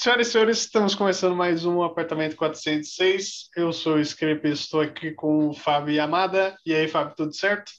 [0.00, 3.50] Senhoras e senhores, estamos começando mais um Apartamento 406.
[3.54, 6.56] Eu sou o Scrape e estou aqui com o Fábio Yamada.
[6.64, 7.70] E aí, Fábio, tudo certo?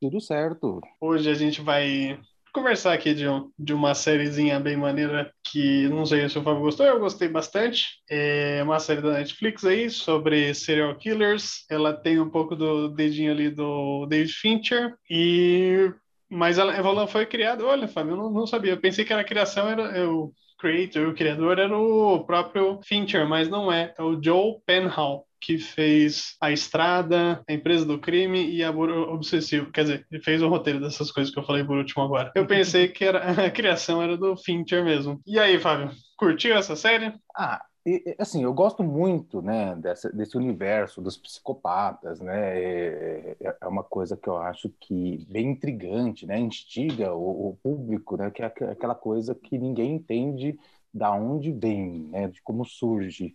[0.00, 0.80] Tudo certo.
[1.00, 2.18] Hoje a gente vai
[2.52, 6.62] conversar aqui de, um, de uma sériezinha bem maneira que não sei se o Fábio
[6.62, 8.02] gostou, eu gostei bastante.
[8.10, 11.64] É uma série da Netflix aí sobre serial killers.
[11.70, 15.92] Ela tem um pouco do dedinho ali do David Fincher e
[16.28, 17.64] mas ela, ela foi criada.
[17.64, 18.72] Olha, Fábio, eu não, não sabia.
[18.72, 23.48] Eu pensei que era criação era eu creator, o criador era o próprio Fincher, mas
[23.48, 23.94] não é.
[23.96, 29.70] É o Joe Penhall que fez A Estrada, A Empresa do Crime e A Obsessivo.
[29.70, 32.32] Quer dizer, ele fez o roteiro dessas coisas que eu falei por último agora.
[32.34, 35.20] Eu pensei que era, a criação era do Fincher mesmo.
[35.26, 37.12] E aí, Fábio, curtiu essa série?
[37.36, 43.66] Ah, e, assim, eu gosto muito, né, dessa, desse universo dos psicopatas, né, é, é,
[43.66, 48.42] uma coisa que eu acho que bem intrigante, né, instiga o, o público, né, que
[48.42, 50.58] é aquela coisa que ninguém entende
[50.92, 53.34] da onde vem, né, de como surge.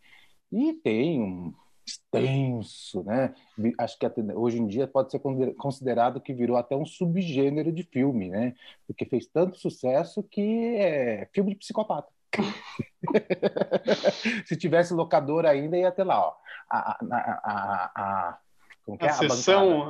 [0.51, 1.53] E tem um
[1.85, 3.33] extenso, né,
[3.79, 5.19] acho que até, hoje em dia pode ser
[5.57, 8.53] considerado que virou até um subgênero de filme, né,
[8.87, 10.41] porque fez tanto sucesso que
[10.77, 12.11] é filme de psicopata.
[14.45, 16.33] Se tivesse locador ainda, ia ter lá, ó.
[16.69, 16.97] A, a,
[17.43, 18.37] a, a,
[18.85, 19.09] como que é?
[19.09, 19.89] a sessão.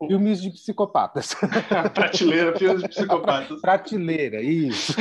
[0.00, 1.34] Uh, filmes de psicopatas.
[1.94, 3.60] Prateleira, filmes de psicopatas.
[3.60, 4.94] Prateleira, isso.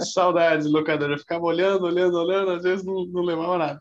[0.00, 1.14] Saudades, locadora.
[1.14, 3.80] Eu ficava olhando, olhando, olhando, às vezes não, não levava nada.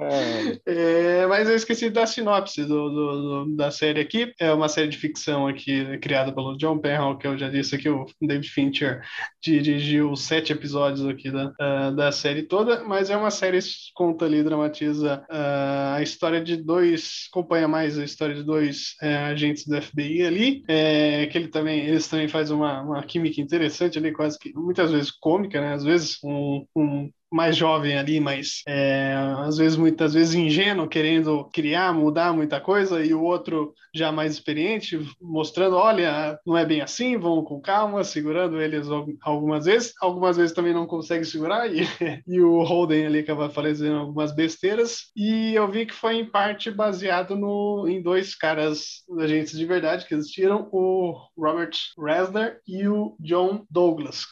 [0.00, 1.22] É.
[1.22, 4.32] É, mas eu esqueci da sinopse do, do, do, da série aqui.
[4.38, 7.88] É uma série de ficção aqui criada pelo John Penhall, que eu já disse aqui,
[7.88, 9.02] o David Fincher
[9.42, 14.24] dirigiu sete episódios aqui da, uh, da série toda, mas é uma série que conta
[14.24, 19.66] ali, dramatiza uh, a história de dois, acompanha mais a história de dois uh, agentes
[19.66, 24.12] do FBI ali, é, que ele também, eles também fazem uma, uma química interessante ali,
[24.12, 25.74] quase que muitas vezes cômica, né?
[25.74, 31.44] Às vezes um, um mais jovem ali, mas é, às vezes, muitas vezes ingênuo, querendo
[31.52, 36.80] criar, mudar muita coisa, e o outro já mais experiente, mostrando, olha, não é bem
[36.80, 38.86] assim, vão com calma, segurando eles
[39.22, 41.80] algumas vezes, algumas vezes também não consegue segurar, e,
[42.26, 46.70] e o Holden ali acaba fazendo algumas besteiras, e eu vi que foi em parte
[46.70, 53.16] baseado no, em dois caras agentes de verdade que existiram, o Robert Resner e o
[53.20, 54.26] John Douglas,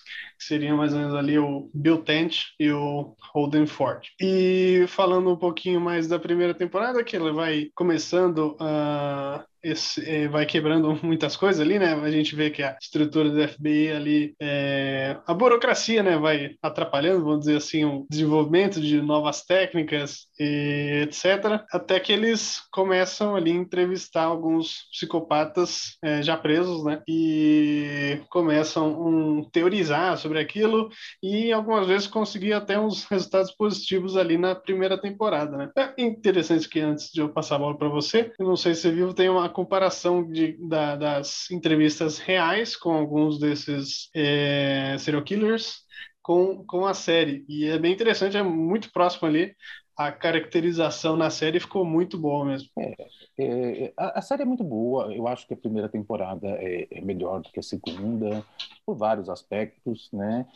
[0.44, 4.06] que seriam mais ou menos ali o Bill Tent e o Holden Ford.
[4.20, 10.28] E falando um pouquinho mais da primeira temporada, que ela vai começando a esse, é,
[10.28, 11.94] vai quebrando muitas coisas ali, né?
[11.94, 17.24] A gente vê que a estrutura do FBI ali, é, a burocracia, né, vai atrapalhando,
[17.24, 21.64] vamos dizer assim, o desenvolvimento de novas técnicas e etc.
[21.72, 27.02] Até que eles começam ali a entrevistar alguns psicopatas é, já presos, né?
[27.08, 30.90] E começam um, teorizar sobre aquilo
[31.22, 35.70] e algumas vezes conseguir até uns resultados positivos ali na primeira temporada, né?
[35.76, 38.82] É interessante que antes de eu passar a bola para você, eu não sei se
[38.82, 45.22] você viu, tem uma comparação de, da, das entrevistas reais com alguns desses é, serial
[45.22, 45.84] killers
[46.22, 47.44] com, com a série.
[47.48, 49.54] E é bem interessante, é muito próximo ali.
[49.96, 52.68] A caracterização na série ficou muito boa mesmo.
[52.78, 52.94] É,
[53.38, 55.14] é, a, a, série é muito boa.
[55.14, 58.44] Eu acho que a primeira temporada é, é melhor do que a segunda,
[58.84, 60.46] por vários aspectos, né?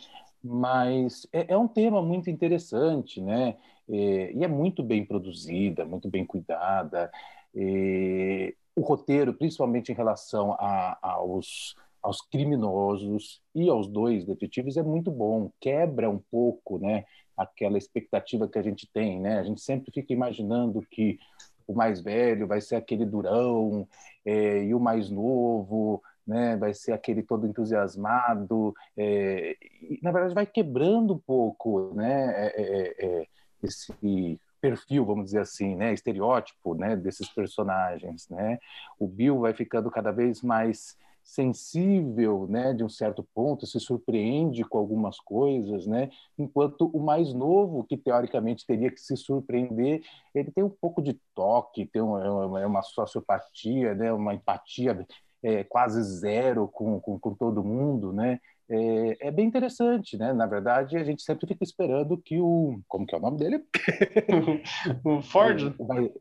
[0.42, 3.56] Mas é, é um tema muito interessante, né?
[3.88, 7.10] É, e é muito bem produzida, muito bem cuidada.
[7.54, 14.83] É, o roteiro, principalmente em relação a, aos, aos criminosos e aos dois detetives, é
[14.83, 15.50] muito bom.
[15.61, 17.05] Quebra um pouco, né,
[17.37, 19.39] aquela expectativa que a gente tem, né?
[19.39, 21.19] A gente sempre fica imaginando que
[21.66, 23.87] o mais velho vai ser aquele durão
[24.25, 28.75] é, e o mais novo né, vai ser aquele todo entusiasmado.
[28.97, 33.27] É, e, na verdade, vai quebrando um pouco né, é, é, é
[33.62, 38.58] esse perfil, vamos dizer assim, né, estereótipo, né, desses personagens, né?
[38.98, 44.65] O Bill vai ficando cada vez mais sensível, né, de um certo ponto, se surpreende
[44.65, 46.09] com algumas coisas, né?
[46.38, 50.00] Enquanto o mais novo, que teoricamente teria que se surpreender,
[50.34, 55.06] ele tem um pouco de toque, tem uma, uma sociopatia, né, uma empatia
[55.42, 58.41] é, quase zero com, com, com todo mundo, né?
[58.70, 60.32] É, é, bem interessante, né?
[60.32, 62.80] Na verdade, a gente sempre fica esperando que o.
[62.86, 63.65] Como que é o nome dele?
[65.04, 65.74] o Ford?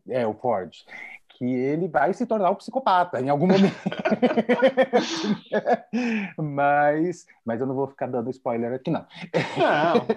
[0.08, 0.72] É, o Ford.
[1.38, 3.76] Que ele vai se tornar um psicopata em algum momento.
[6.36, 9.06] mas, mas eu não vou ficar dando spoiler aqui, não.
[9.58, 10.08] Não,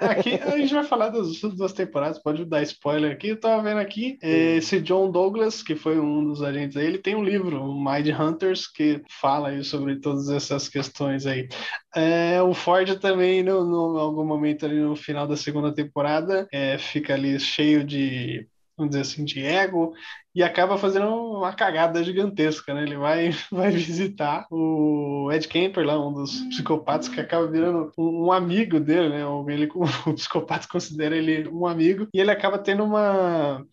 [0.08, 3.28] aqui a gente vai falar das duas temporadas, pode dar spoiler aqui.
[3.28, 7.14] Eu tava vendo aqui, esse John Douglas, que foi um dos agentes aí, ele tem
[7.14, 11.48] um livro, o Mind Hunters, que fala aí sobre todas essas questões aí.
[11.94, 16.78] É, o Ford também, no, no algum momento ali no final da segunda temporada, é,
[16.78, 18.48] fica ali cheio de
[18.82, 19.94] vamos dizer assim, de ego,
[20.34, 22.82] e acaba fazendo uma cagada gigantesca, né?
[22.82, 28.26] Ele vai, vai visitar o Ed Kemper, lá, um dos psicopatas, que acaba virando um,
[28.26, 29.22] um amigo dele, né?
[29.48, 29.68] Ele,
[30.06, 33.64] o psicopata considera ele um amigo, e ele acaba tendo uma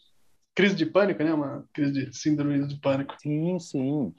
[0.55, 1.33] crise de pânico, né?
[1.33, 3.15] Uma crise de síndrome de pânico.
[3.19, 4.13] Sim, sim.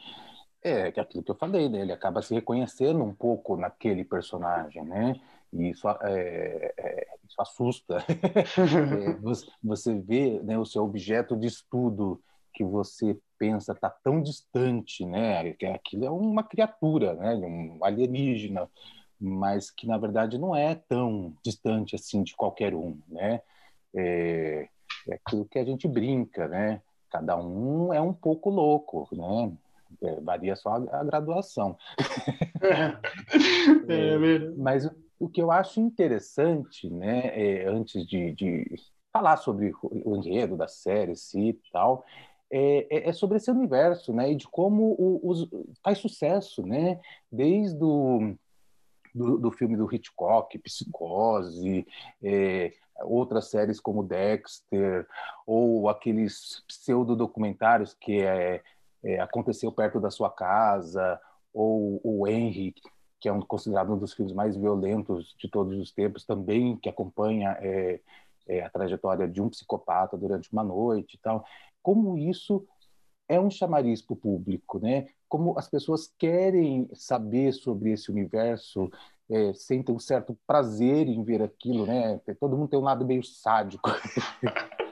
[0.63, 1.81] É, é aquilo que eu falei, né?
[1.81, 5.15] Ele acaba se reconhecendo um pouco naquele personagem, né?
[5.53, 7.99] E isso, é, é, isso assusta.
[8.09, 12.21] é, você vê né, o seu objeto de estudo
[12.53, 15.53] que você pensa está tão distante, né?
[15.55, 17.35] Que aquilo é uma criatura, né?
[17.35, 18.69] Um alienígena,
[19.19, 23.41] mas que na verdade não é tão distante assim de qualquer um, né?
[23.95, 24.69] É,
[25.09, 26.83] é aquilo que a gente brinca, né?
[27.11, 29.53] Cada um é um pouco louco, né?
[30.03, 31.77] É, varia só a, a graduação.
[33.89, 34.89] É, é, mas
[35.21, 38.75] o que eu acho interessante, né, é, antes de, de,
[39.13, 42.05] falar sobre o enredo da série si, tal,
[42.51, 45.49] é, é, é, sobre esse universo, né, e de como o, os,
[45.85, 46.99] faz sucesso, né,
[47.31, 48.35] desde o
[49.15, 51.87] do, do filme do Hitchcock, Psicose,
[52.23, 52.73] é,
[53.03, 55.07] outras séries como Dexter,
[55.47, 58.63] ou aqueles pseudo-documentários que é,
[59.03, 61.21] é, aconteceu perto da sua casa,
[61.53, 62.75] ou o Henry,
[63.21, 66.89] que é um, considerado um dos filmes mais violentos de todos os tempos, também que
[66.89, 68.01] acompanha é,
[68.49, 71.45] é, a trajetória de um psicopata durante uma noite e tal.
[71.83, 72.67] Como isso
[73.29, 75.07] é um chamariz para o público, né?
[75.29, 78.91] Como as pessoas querem saber sobre esse universo,
[79.31, 82.21] é, sentem um certo prazer em ver aquilo, né?
[82.41, 83.89] Todo mundo tem um lado meio sádico.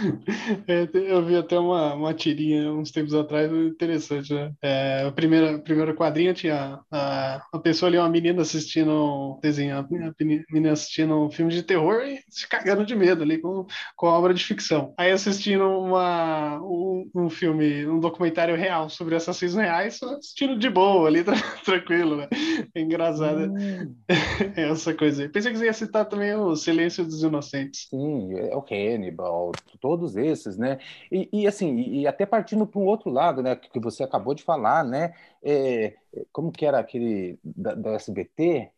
[0.94, 4.52] Eu vi até uma, uma tirinha uns tempos atrás, interessante, né?
[4.62, 9.78] É, a primeira, primeira quadrinha tinha a, a pessoa ali, uma menina assistindo um desenho,
[9.78, 9.86] a
[10.20, 13.66] menina assistindo um filme de terror e se cagando de medo ali com,
[13.96, 14.94] com a obra de ficção.
[14.96, 21.08] Aí assistindo uma, um, um filme, um documentário real sobre assassinos reais, assistindo de boa
[21.08, 21.24] ali,
[21.64, 22.28] tranquilo, né?
[22.74, 23.94] É engraçado hum.
[24.56, 25.28] essa coisa aí.
[25.28, 27.88] Pensei que você ia citar também o Silêncio dos Inocentes.
[27.88, 29.52] Sim, é o Cannibal,
[29.90, 30.78] todos esses, né?
[31.10, 34.44] E, e assim, e, até partindo para um outro lado, né, que você acabou de
[34.44, 35.12] falar, né?
[35.42, 35.96] É,
[36.30, 38.70] como que era aquele da, da SBT?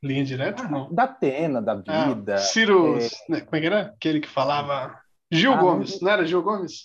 [0.00, 0.68] Linha direta?
[0.68, 0.92] Não.
[0.94, 2.36] Da Atena, da ah, Vida.
[2.36, 3.08] Ah, Ciro, é...
[3.28, 3.80] Né, como é que era?
[3.80, 4.96] Aquele que falava
[5.32, 6.84] Gil ah, Gomes, não era Gil Gomes?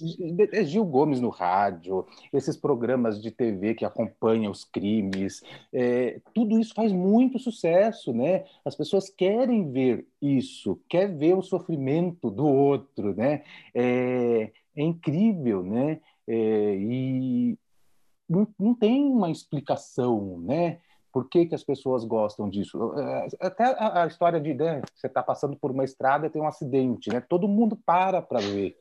[0.54, 5.42] É Gil Gomes no rádio, esses programas de TV que acompanham os crimes,
[5.74, 8.46] é, tudo isso faz muito sucesso, né?
[8.64, 13.44] As pessoas querem ver isso, quer ver o sofrimento do outro, né?
[13.76, 16.00] É, é incrível, né?
[16.26, 17.58] É, e
[18.30, 20.80] não, não tem uma explicação, né?
[21.12, 22.94] Por que, que as pessoas gostam disso?
[23.00, 26.48] É, até a, história de né, você está passando por uma estrada e tem um
[26.48, 27.22] acidente, né?
[27.22, 28.78] Todo mundo para para ver,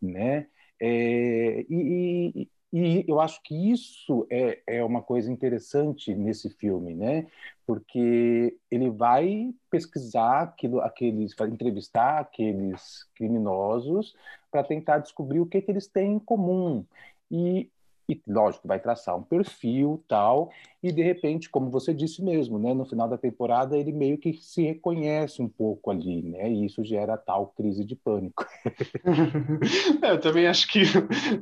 [0.00, 0.46] né?
[0.80, 6.94] É, e, e, e, eu acho que isso é, é uma coisa interessante nesse filme,
[6.94, 7.26] né?
[7.66, 14.14] Porque ele vai pesquisar aquilo, aqueles, vai entrevistar aqueles criminosos
[14.50, 16.84] para tentar descobrir o que, que eles têm em comum.
[17.30, 17.70] E
[18.08, 20.50] e lógico vai traçar um perfil tal
[20.82, 24.34] e de repente como você disse mesmo né no final da temporada ele meio que
[24.34, 28.46] se reconhece um pouco ali né e isso gera tal crise de pânico
[30.02, 30.82] é, eu também acho que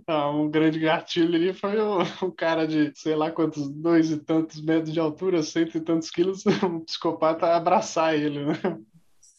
[0.07, 4.19] ah, um grande gatilho ali foi o, o, cara de sei lá quantos dois e
[4.19, 8.55] tantos metros de altura cento e tantos quilos um psicopata abraçar ele né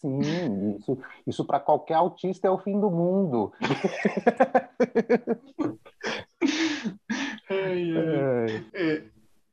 [0.00, 3.50] Sim, isso, isso para qualquer autista é o fim do mundo.
[7.76, 8.64] ai, ai.
[8.74, 9.02] É,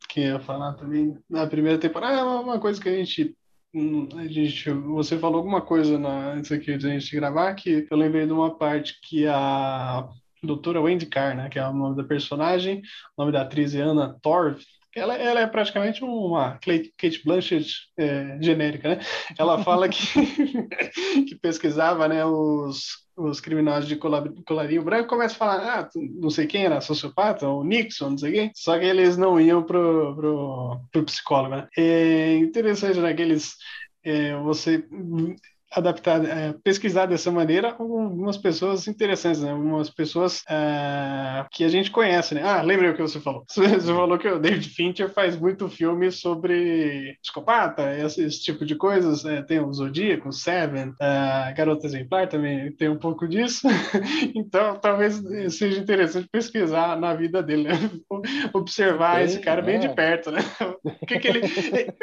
[0.09, 3.35] quem ia falar também na primeira temporada é uma coisa que a gente
[3.73, 7.87] hum, a gente, você falou alguma coisa na, antes aqui de a gente gravar que
[7.89, 10.07] eu lembrei de uma parte que a
[10.41, 12.81] doutora Wendy Carr, né, que é o nome da personagem,
[13.17, 14.59] o nome da atriz é Anna Torv,
[14.95, 18.99] ela, ela é praticamente uma Kate Blanchett é, genérica, né?
[19.37, 20.05] Ela fala que,
[21.27, 26.47] que pesquisava né, os, os criminosos de colarinho branco começa a falar, ah, não sei
[26.47, 30.81] quem era sociopata, o Nixon, não sei quem, só que eles não iam pro, pro,
[30.91, 31.67] pro psicólogo, né?
[31.77, 33.55] É interessante, né, que eles,
[34.03, 34.85] é, você
[35.73, 39.51] adaptar, é, pesquisar dessa maneira algumas pessoas interessantes, né?
[39.51, 42.41] Algumas pessoas é, que a gente conhece, né?
[42.43, 43.43] Ah, lembrei o que você falou.
[43.53, 48.75] Você falou que o David Fincher faz muito filme sobre psicopata, esse, esse tipo de
[48.75, 49.25] coisas.
[49.25, 53.67] É, tem o Zodíaco, Seven, a Garota Exemplar também tem um pouco disso.
[54.35, 57.73] então, talvez seja interessante pesquisar na vida dele, né?
[58.53, 59.93] observar Sim, esse cara bem de é.
[59.93, 60.41] perto, né?
[60.83, 61.41] o que, que ele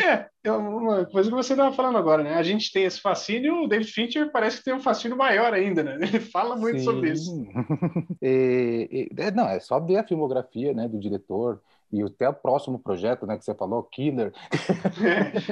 [0.02, 2.34] é, é uma coisa que você estava falando agora, né?
[2.34, 5.82] A gente tem esse fascínio, o David Fincher parece que tem um fascínio maior ainda,
[5.82, 5.98] né?
[6.02, 6.84] Ele fala muito Sim.
[6.84, 7.46] sobre isso.
[8.22, 11.60] e, e, é, não, é só ver a filmografia né, do diretor
[11.92, 14.32] e até o próximo projeto, né, que você falou, Killer.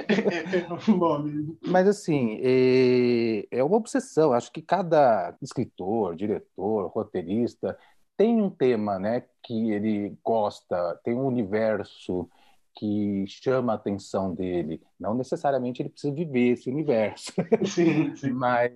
[0.08, 1.58] É, é, é o nome.
[1.66, 4.32] Mas assim, é, é uma obsessão.
[4.32, 7.76] Acho que cada escritor, diretor, roteirista
[8.16, 12.28] tem um tema, né, que ele gosta, tem um universo
[12.78, 14.80] que chama a atenção dele.
[14.98, 17.32] Não necessariamente ele precisa viver esse universo,
[17.66, 18.30] sim, sim.
[18.30, 18.72] mas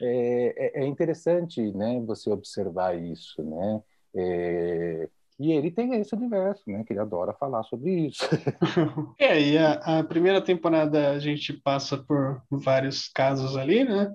[0.00, 3.82] é, é, é, interessante, né, você observar isso, né?
[4.16, 6.84] É, e ele tem esse universo, né?
[6.84, 8.24] Que ele adora falar sobre isso.
[9.18, 14.14] é, e a, a, primeira temporada a gente passa por vários casos ali, né?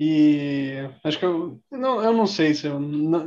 [0.00, 2.78] E acho que eu não, eu não sei se eu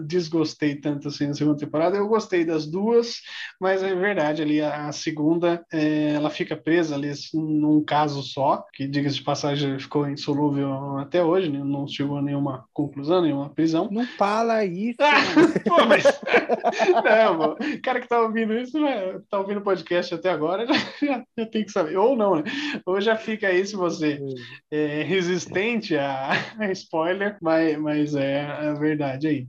[0.02, 1.98] desgostei tanto assim na segunda temporada.
[1.98, 3.22] Eu gostei das duas,
[3.60, 8.66] mas é verdade ali a, a segunda é, ela fica presa ali num caso só,
[8.74, 11.62] que diga-se de passagem ficou insolúvel até hoje, né?
[11.64, 13.90] não chegou a nenhuma conclusão, nenhuma prisão.
[13.92, 14.98] Não fala isso.
[15.68, 16.04] pô, mas
[17.04, 20.74] não, o cara que tá ouvindo isso, né, tá ouvindo o podcast até agora, já,
[21.02, 21.98] já, já, tem que saber.
[21.98, 22.44] Ou não, né?
[22.86, 24.34] Ou já fica aí se você hum.
[24.72, 26.32] é resistente a
[26.72, 29.48] spoiler, mas, mas é a verdade aí.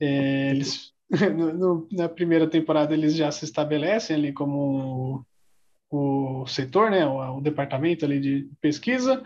[0.00, 0.92] É, eles,
[1.36, 5.24] no, no, na primeira temporada eles já se estabelecem ali como
[5.90, 9.22] o, o setor, né, o, o, departamento ali de pesquisa.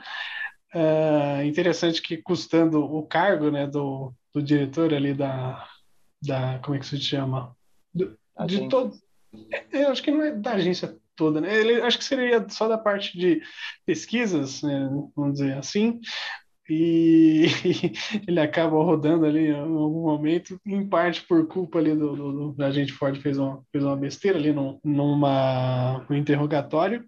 [0.75, 5.67] É interessante que custando o cargo né, do, do diretor ali da,
[6.21, 6.59] da.
[6.59, 7.57] Como é que se chama?
[7.95, 8.95] Do, de todo.
[9.73, 11.55] É, eu acho que não é da agência toda, né?
[11.55, 13.43] Ele, acho que seria só da parte de
[13.85, 15.99] pesquisas, né, vamos dizer assim,
[16.69, 17.47] e
[18.27, 22.65] ele acaba rodando ali em algum momento, em parte por culpa ali do, do, do
[22.65, 27.05] agente Ford fez uma, fez uma besteira ali num, numa, no interrogatório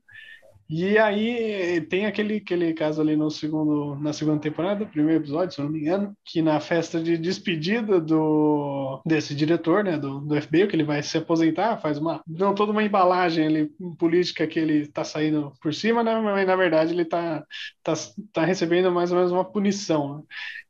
[0.68, 5.62] e aí tem aquele, aquele caso ali no segundo, na segunda temporada, primeiro episódio, se
[5.62, 10.66] não me engano, que na festa de despedida do desse diretor, né, do, do FBI,
[10.66, 14.82] que ele vai se aposentar, faz uma não toda uma embalagem ali política que ele
[14.82, 17.44] está saindo por cima, né, mas na verdade ele está
[17.82, 17.94] tá,
[18.32, 20.18] tá recebendo mais ou menos uma punição.
[20.18, 20.24] Né?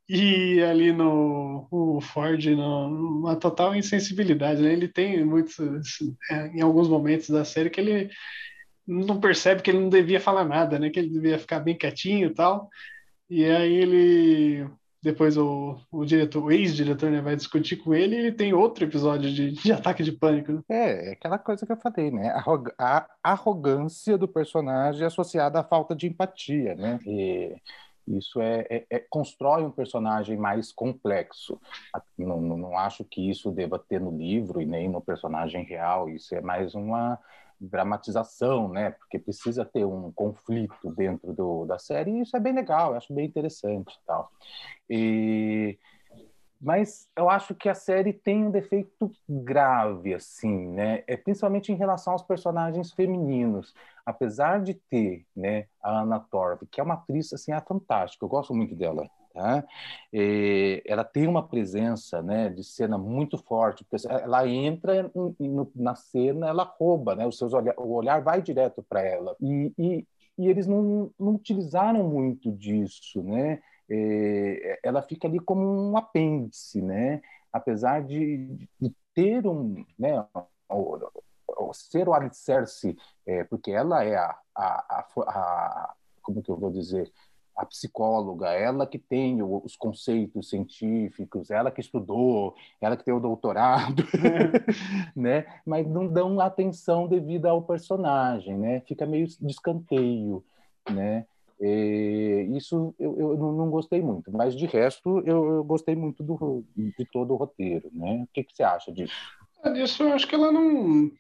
[0.09, 4.73] E ali no o Ford, no, uma total insensibilidade, né?
[4.73, 5.59] Ele tem muitos,
[6.31, 8.11] é, em alguns momentos da série que ele
[8.89, 10.91] não percebe que ele não devia falar nada, né?
[10.91, 12.71] Que ele devia ficar bem quietinho e tal.
[13.29, 14.67] E aí ele
[15.01, 18.85] depois o, o diretor, o ex-diretor, né, vai discutir com ele e ele tem outro
[18.85, 20.53] episódio de, de ataque de pânico.
[20.53, 20.63] Né?
[20.69, 22.35] É, é aquela coisa que eu falei, né?
[22.79, 26.99] A, arrogância do personagem associada à falta de empatia, né?
[27.07, 27.57] E
[28.09, 31.61] isso é, é, é, constrói um personagem mais complexo.
[32.17, 36.09] Não, não, não acho que isso deva ter no livro e nem no personagem real.
[36.09, 37.19] Isso é mais uma
[37.61, 38.91] dramatização, né?
[38.91, 42.97] Porque precisa ter um conflito dentro do, da série e isso é bem legal, eu
[42.97, 44.31] acho bem interessante tal.
[44.89, 45.79] E
[46.61, 51.05] mas eu acho que a série tem um defeito grave, assim, né?
[51.07, 53.73] É principalmente em relação aos personagens femininos.
[54.05, 58.29] Apesar de ter, né, a Anna Torv, que é uma atriz assim, é fantástica, eu
[58.29, 59.09] gosto muito dela.
[60.13, 65.11] E ela tem uma presença né, de cena muito forte, porque ela entra
[65.75, 69.37] na cena, ela rouba, né, os seus olhar, o olhar vai direto para ela.
[69.41, 70.07] E, e,
[70.39, 73.61] e, eles não, não utilizaram muito disso, né?
[74.83, 77.23] Ela fica ali como um apêndice, né?
[77.53, 80.25] Apesar de, de ter um, né,
[81.73, 86.71] ser o alicerce, é, porque ela é a, a, a, a como que eu vou
[86.71, 87.11] dizer,
[87.59, 93.19] a psicóloga, ela que tem os conceitos científicos, ela que estudou, ela que tem o
[93.21, 94.05] doutorado,
[95.15, 95.45] né?
[95.67, 98.81] Mas não dão atenção devida ao personagem, né?
[98.87, 100.45] Fica meio de escanteio,
[100.89, 101.27] né?
[101.61, 106.65] E isso eu, eu não gostei muito, mas de resto eu, eu gostei muito do,
[106.77, 108.23] de todo o roteiro, né?
[108.23, 109.13] O que, que você acha disso?
[109.65, 111.11] É, disso eu acho que ela não,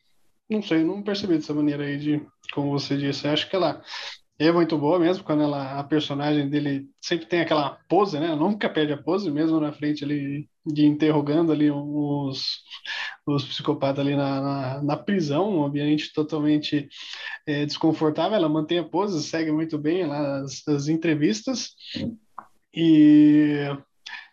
[0.48, 3.82] não sei, não percebi dessa maneira aí de, como você disse, acho que ela
[4.38, 8.26] é muito boa mesmo, quando ela, a personagem dele sempre tem aquela pose, né?
[8.26, 12.60] Ela nunca perde a pose, mesmo na frente ali, de interrogando ali os,
[13.26, 16.88] os psicopatas ali na, na, na prisão, um ambiente totalmente
[17.46, 18.36] é, desconfortável.
[18.36, 21.74] Ela mantém a pose, segue muito bem lá as, as entrevistas.
[22.72, 23.66] E,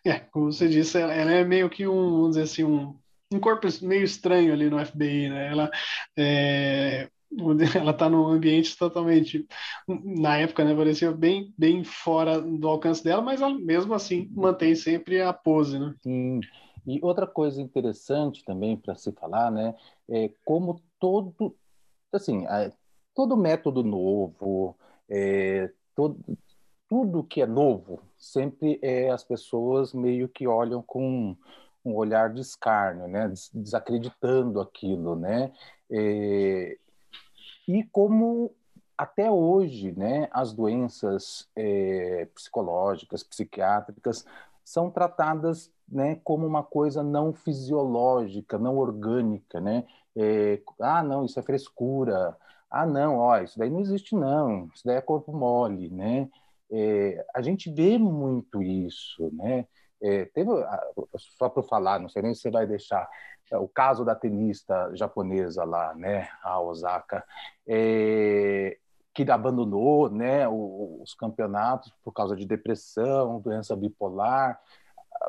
[0.06, 2.96] é, como você disse, ela, ela é meio que um, vamos dizer assim, um,
[3.34, 5.52] um corpo meio estranho ali no FBI, né?
[5.52, 5.72] Ela,
[6.16, 7.10] é,
[7.76, 9.48] ela está num ambiente totalmente,
[9.88, 14.76] na época, né, parecia bem, bem fora do alcance dela, mas ela, mesmo assim mantém
[14.76, 15.94] sempre a pose, né?
[16.02, 16.40] Sim.
[16.88, 19.76] E outra coisa interessante também para se falar, né,
[20.10, 21.56] é como todo,
[22.14, 22.46] assim,
[23.16, 24.78] todo método novo,
[25.10, 26.20] é, todo,
[26.88, 31.36] tudo que é novo, sempre é, as pessoas meio que olham com
[31.84, 35.52] um olhar de escárnio, né, desacreditando aquilo, né,
[35.90, 36.78] é,
[37.68, 38.54] e como
[38.98, 44.26] até hoje, né, as doenças é, psicológicas, psiquiátricas
[44.64, 49.86] são tratadas né, como uma coisa não fisiológica, não orgânica, né?
[50.16, 52.36] É, ah, não, isso é frescura.
[52.70, 54.68] Ah, não, ó, isso daí não existe não.
[54.74, 56.30] Isso daí é corpo mole, né?
[56.72, 59.68] É, a gente vê muito isso, né?
[60.02, 60.50] É, teve,
[61.38, 63.08] só para falar, não sei nem se você vai deixar,
[63.52, 67.24] o caso da tenista japonesa lá, né, a Osaka,
[67.68, 68.78] é,
[69.14, 74.60] que abandonou, né, os campeonatos por causa de depressão, doença bipolar,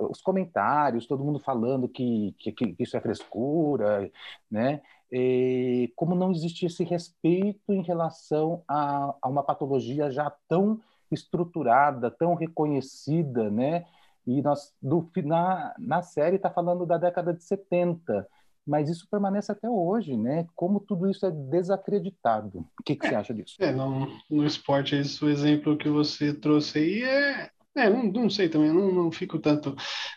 [0.00, 4.10] os comentários, todo mundo falando que, que, que isso é frescura,
[4.50, 4.82] né?
[5.10, 10.80] E como não existe esse respeito em relação a, a uma patologia já tão
[11.10, 13.86] estruturada, tão reconhecida, né?
[14.26, 18.26] E nós, do, na, na série está falando da década de 70,
[18.66, 20.46] mas isso permanece até hoje, né?
[20.56, 22.66] Como tudo isso é desacreditado.
[22.80, 23.54] O que, que você acha disso?
[23.60, 28.48] É, no, esporte, esse o exemplo que você trouxe aí é é, não, não sei
[28.48, 29.76] também, não, não fico tanto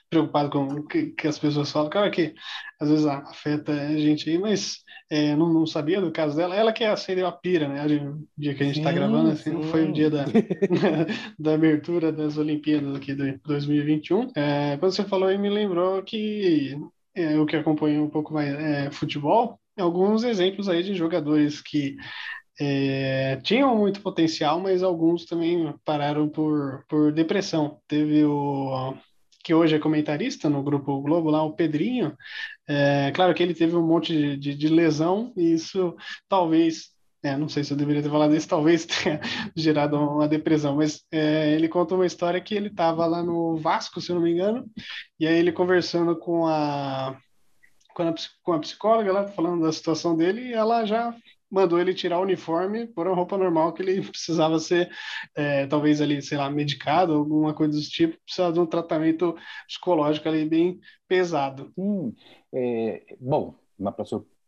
[0.09, 1.89] preocupado com o que, que as pessoas falam.
[1.89, 2.33] Claro que
[2.79, 4.77] às vezes afeta a gente aí, mas
[5.09, 6.55] é, não, não sabia do caso dela.
[6.55, 7.85] Ela que acendeu a pira, né?
[7.85, 10.25] O dia que a gente está gravando, assim, não foi o dia da,
[11.37, 14.31] da abertura das Olimpíadas aqui de 2021.
[14.35, 16.77] É, quando você falou aí, me lembrou que
[17.15, 21.97] é, eu que acompanho um pouco mais é, futebol, alguns exemplos aí de jogadores que
[22.59, 27.79] é, tinham muito potencial, mas alguns também pararam por, por depressão.
[27.87, 28.93] Teve o
[29.43, 32.15] que hoje é comentarista no Grupo Globo, lá o Pedrinho.
[32.67, 35.95] É, claro que ele teve um monte de, de, de lesão, e isso
[36.27, 36.89] talvez
[37.21, 39.19] é, não sei se eu deveria ter falado isso, talvez tenha
[39.55, 43.99] gerado uma depressão, mas é, ele conta uma história que ele estava lá no Vasco,
[43.99, 44.65] se eu não me engano,
[45.19, 47.17] e aí ele conversando com a,
[47.93, 51.13] com a, com a psicóloga lá, falando da situação dele, e ela já
[51.49, 54.89] mandou ele tirar o uniforme por uma roupa normal que ele precisava ser,
[55.35, 59.35] é, talvez ali, sei lá, medicado, alguma coisa do tipo, precisava de um tratamento
[59.67, 61.71] psicológico ali bem pesado.
[61.75, 62.15] Sim,
[62.53, 63.95] é, bom, uma,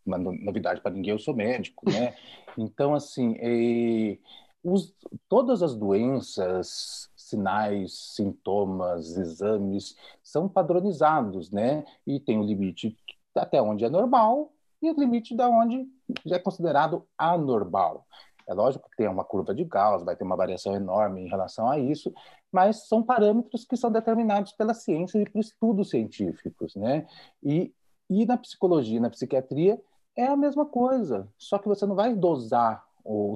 [0.05, 2.15] uma novidade para ninguém, eu sou médico, né?
[2.57, 4.17] então, assim, é,
[4.63, 4.93] os,
[5.27, 11.83] todas as doenças, sinais, sintomas, exames são padronizados, né?
[12.05, 12.95] E tem o limite
[13.35, 15.87] até onde é normal e o limite da onde
[16.26, 18.06] já é considerado anormal.
[18.47, 21.69] É lógico que tem uma curva de Gauss, vai ter uma variação enorme em relação
[21.69, 22.13] a isso,
[22.52, 27.08] mas são parâmetros que são determinados pela ciência e por estudos científicos, né?
[27.41, 27.74] E,
[28.10, 29.80] e na psicologia, na psiquiatria,
[30.15, 33.34] é a mesma coisa, só que você não vai dosar ou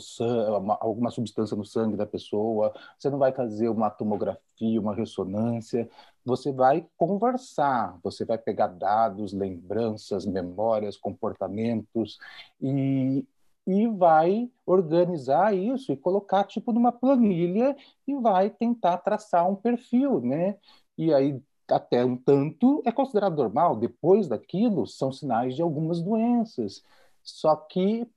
[0.79, 5.89] alguma substância no sangue da pessoa, você não vai fazer uma tomografia, uma ressonância,
[6.25, 12.17] você vai conversar, você vai pegar dados, lembranças, memórias, comportamentos
[12.61, 13.25] e,
[13.67, 17.75] e vai organizar isso e colocar tipo numa planilha
[18.07, 20.57] e vai tentar traçar um perfil, né?
[20.97, 26.83] E aí até um tanto é considerado normal, depois daquilo são sinais de algumas doenças.
[27.23, 28.07] Só que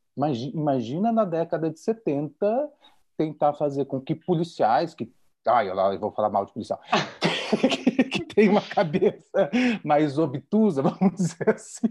[0.52, 2.68] Imagina na década de 70
[3.16, 5.12] tentar fazer com que policiais que
[5.46, 6.80] ai, eu vou falar mal de policial,
[8.10, 9.50] que, tem uma cabeça
[9.84, 11.88] mais obtusa, vamos dizer assim,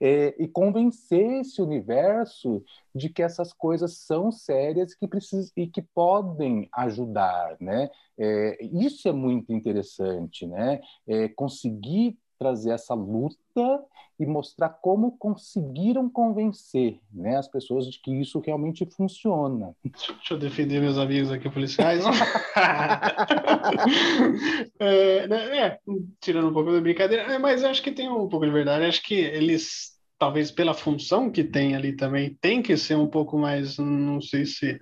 [0.00, 2.62] é, e convencer esse universo
[2.94, 7.88] de que essas coisas são sérias que precisam, e que podem ajudar, né?
[8.18, 10.80] É, isso é muito interessante, né?
[11.06, 13.84] É, conseguir trazer essa luta
[14.18, 19.76] e mostrar como conseguiram convencer né, as pessoas de que isso realmente funciona.
[19.84, 22.04] Deixa eu defender meus amigos aqui policiais.
[24.78, 25.78] é, né, é,
[26.20, 28.86] tirando um pouco da brincadeira, é, mas acho que tem um pouco de verdade.
[28.86, 33.38] Acho que eles, talvez pela função que tem ali também, tem que ser um pouco
[33.38, 34.80] mais, não sei se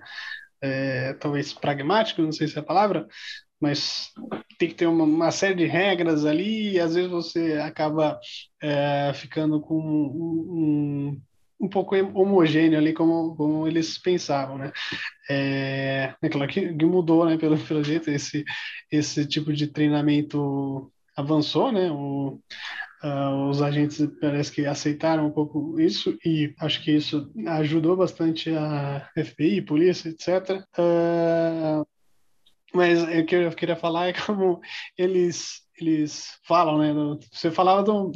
[0.61, 3.07] é, talvez pragmático, não sei se é a palavra,
[3.59, 4.11] mas
[4.57, 8.19] tem que ter uma, uma, série de regras ali e às vezes você acaba
[8.61, 11.21] é, ficando com um, um,
[11.59, 14.71] um pouco homogêneo ali, como, como eles pensavam, né?
[15.29, 18.45] É, é claro que, que, mudou, né, pelo, pelo jeito, esse,
[18.91, 21.91] esse tipo de treinamento avançou, né?
[21.91, 22.39] O,
[23.03, 28.51] uh, os agentes parece que aceitaram um pouco isso e acho que isso ajudou bastante
[28.55, 30.61] a FBI, polícia, etc.
[30.77, 31.85] Uh, ah,
[32.77, 34.61] mas o que eu queria falar é como
[34.97, 37.19] eles eles falam, né?
[37.31, 38.11] Você falava do,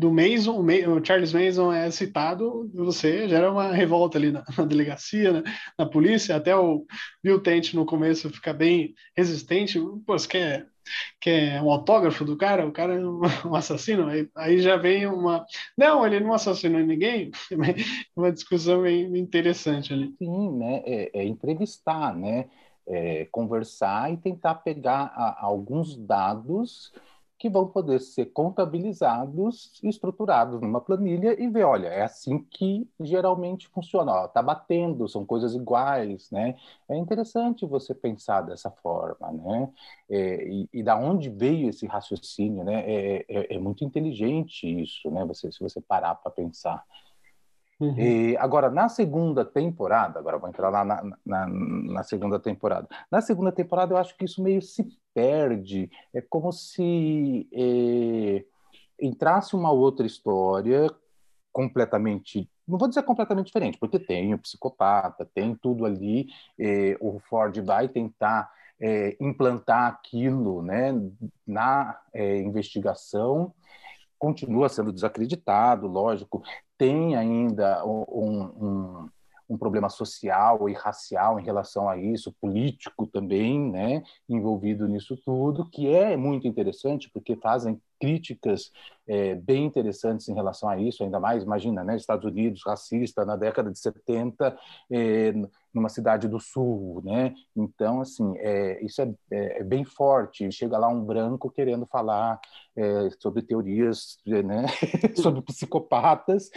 [0.00, 5.32] do Mason, o Charles Mason é citado, você gera uma revolta ali na, na delegacia,
[5.32, 5.42] né,
[5.78, 6.86] na polícia, até o
[7.22, 10.66] Bill Tent no começo fica bem resistente, pô, você quer,
[11.20, 12.66] quer um autógrafo do cara?
[12.66, 13.20] O cara é um,
[13.50, 14.06] um assassino?
[14.06, 15.44] Aí, aí, já vem uma...
[15.76, 17.30] Não, ele não assassinou ninguém,
[18.16, 20.14] uma discussão bem interessante ali.
[20.18, 22.48] Sim, né, é, é entrevistar, né,
[22.90, 26.92] é, conversar e tentar pegar a, alguns dados
[27.40, 32.86] que vão poder ser contabilizados e estruturados numa planilha e ver, olha, é assim que
[33.00, 36.54] geralmente funciona, está batendo, são coisas iguais, né?
[36.86, 39.70] É interessante você pensar dessa forma, né?
[40.10, 42.84] É, e, e, da onde veio esse raciocínio, né?
[42.86, 45.24] É, é, é muito inteligente isso, né?
[45.24, 46.84] Você, se você parar para pensar.
[47.80, 47.98] Uhum.
[47.98, 52.86] E, agora, na segunda temporada, agora vou entrar lá na, na, na, segunda temporada.
[53.10, 55.90] Na segunda temporada, eu acho que isso meio se perde.
[56.12, 58.44] É como se é,
[59.00, 60.90] entrasse uma outra história
[61.50, 62.50] completamente.
[62.68, 66.28] Não vou dizer completamente diferente, porque tem o psicopata, tem tudo ali.
[66.58, 70.92] É, o Ford vai tentar é, implantar aquilo né,
[71.46, 73.54] na é, investigação
[74.20, 76.42] continua sendo desacreditado, lógico,
[76.78, 78.04] tem ainda um,
[78.62, 79.08] um,
[79.50, 85.68] um, problema social e racial em relação a isso, político também, né, envolvido nisso tudo,
[85.68, 88.72] que é muito interessante porque fazem críticas
[89.06, 93.36] é, bem interessantes em relação a isso, ainda mais, imagina, né, Estados Unidos racista na
[93.36, 94.56] década de 70,
[94.90, 95.32] é,
[95.72, 97.32] numa cidade do sul, né?
[97.56, 100.50] Então, assim, é, isso é, é, é, bem forte.
[100.50, 102.40] Chega lá um branco querendo falar
[102.76, 104.66] é, sobre teorias, né?
[105.16, 106.50] sobre psicopatas,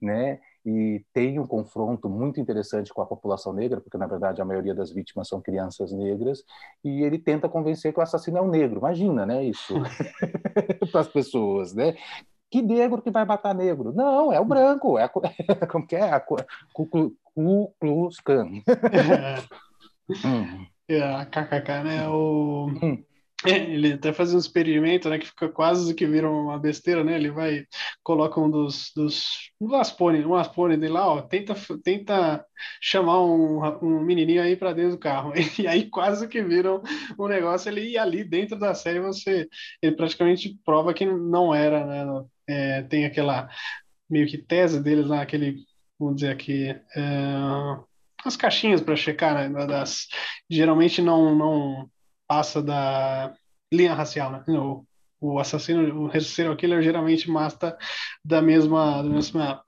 [0.00, 0.40] né?
[0.64, 4.74] E tem um confronto muito interessante com a população negra, porque na verdade a maioria
[4.74, 6.42] das vítimas são crianças negras,
[6.82, 8.78] e ele tenta convencer que o assassino é um negro.
[8.78, 9.44] Imagina, né?
[9.44, 9.74] Isso
[10.90, 11.94] para as pessoas, né?
[12.54, 13.92] que negro que vai matar negro?
[13.92, 15.08] Não, é o branco, é a,
[15.66, 16.12] como que é?
[16.12, 16.46] A, Ku
[17.80, 18.62] Klux Klan.
[20.24, 20.66] hum.
[20.88, 22.08] É, KKK, né?
[22.08, 22.68] O...
[22.80, 23.02] Hum.
[23.46, 27.14] Ele até faz um experimento, né, que fica quase que vira uma besteira, né?
[27.16, 27.66] Ele vai
[28.02, 32.44] coloca um dos dos um Aspone, um Aspone dele lá, ó, tenta tenta
[32.80, 35.32] chamar um, um menininho aí para dentro do carro.
[35.58, 36.82] E aí quase que viram
[37.18, 39.46] um, um negócio ele e ali dentro da série você
[39.82, 42.24] ele praticamente prova que não era, né?
[42.46, 43.48] É, tem aquela
[44.08, 45.56] meio que tese deles lá, aquele
[45.98, 47.00] vamos dizer aqui, é,
[48.24, 50.08] as caixinhas para checar, né, das,
[50.50, 51.90] geralmente não, não
[52.26, 53.34] passa da
[53.72, 54.44] linha racial, né?
[54.48, 54.84] O,
[55.20, 57.76] o assassino, o serial killer geralmente mata
[58.24, 59.62] da mesma, da mesma,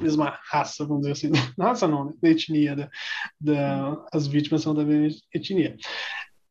[0.00, 1.32] mesma raça, vamos dizer assim.
[1.58, 2.12] Raça não, né?
[2.22, 2.90] Da etnia, da,
[3.40, 5.76] da, as vítimas são da mesma etnia.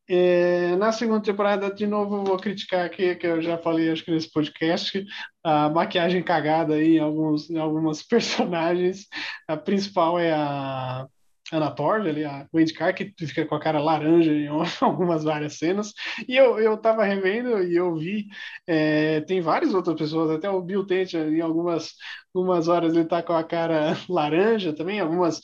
[0.08, 4.12] É, na segunda temporada, de novo, vou criticar aqui, que eu já falei, acho que
[4.12, 5.04] nesse podcast,
[5.42, 9.06] a maquiagem cagada aí em, alguns, em algumas personagens.
[9.48, 11.08] A principal é a
[11.52, 14.48] Anna Torv, ali, a Wendy Carr, que fica com a cara laranja em
[14.80, 15.92] algumas várias cenas.
[16.28, 18.26] E eu, eu tava revendo e eu vi,
[18.66, 21.94] é, tem várias outras pessoas, até o Bill Tent, em algumas,
[22.34, 25.40] algumas horas ele tá com a cara laranja também, algumas,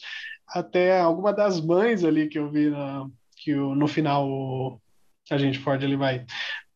[0.49, 3.07] até alguma das mães ali que eu vi na
[3.43, 4.81] que o, no final o
[5.31, 6.25] agente Ford ele vai,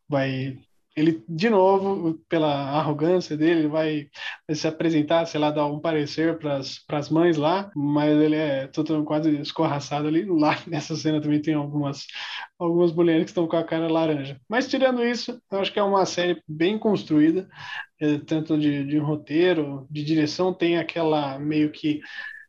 [0.09, 0.59] vai
[0.97, 4.09] ele de novo pela arrogância dele vai,
[4.53, 6.59] se apresentar, sei lá, dar um parecer para
[6.99, 10.25] as mães lá, mas ele é todo quase escorraçado ali.
[10.25, 12.07] Lá nessa cena também tem algumas
[12.59, 14.41] algumas mulheres que estão com a cara laranja.
[14.49, 17.47] Mas tirando isso, eu acho que é uma série bem construída,
[18.01, 22.01] é, tanto de, de roteiro, de direção, tem aquela meio que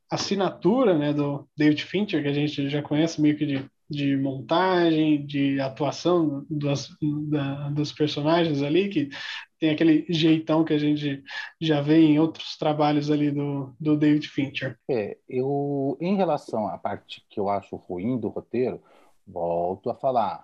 [0.09, 5.25] assinatura né, do David Fincher, que a gente já conhece meio que de de montagem,
[5.25, 6.89] de atuação dos,
[7.29, 9.09] da, dos personagens ali, que
[9.59, 11.23] tem aquele jeitão que a gente
[11.59, 14.77] já vê em outros trabalhos ali do, do David Fincher.
[14.89, 18.81] É, eu, em relação à parte que eu acho ruim do roteiro,
[19.25, 20.43] volto a falar.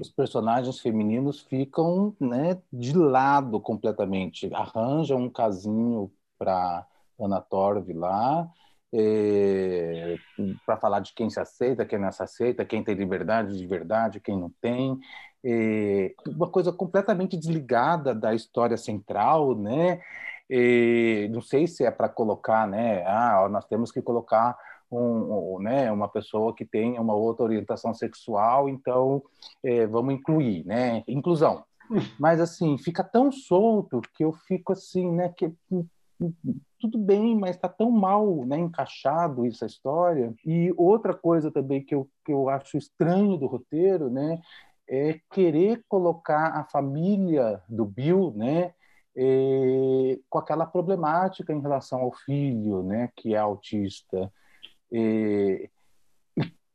[0.00, 4.48] Os personagens femininos ficam né, de lado completamente.
[4.54, 6.86] Arranjam um casinho para
[7.18, 8.48] Ana Torv lá,
[8.92, 10.16] é,
[10.64, 14.20] para falar de quem se aceita, quem não se aceita, quem tem liberdade de verdade,
[14.20, 14.98] quem não tem.
[15.44, 20.00] É, uma coisa completamente desligada da história central, né?
[20.50, 23.04] E não sei se é para colocar, né?
[23.06, 24.56] Ah, nós temos que colocar
[24.90, 29.22] um, um, né, uma pessoa que tenha uma outra orientação sexual, então
[29.62, 31.04] é, vamos incluir, né?
[31.06, 31.64] Inclusão.
[32.18, 35.32] Mas assim, fica tão solto que eu fico assim, né?
[35.36, 35.52] Que
[36.80, 40.34] tudo bem, mas está tão mal né, encaixado essa história.
[40.44, 44.40] E outra coisa também que eu, que eu acho estranho do roteiro, né,
[44.88, 48.72] é querer colocar a família do Bill, né,
[49.16, 54.32] é, com aquela problemática em relação ao filho, né, que é autista,
[54.92, 55.68] é,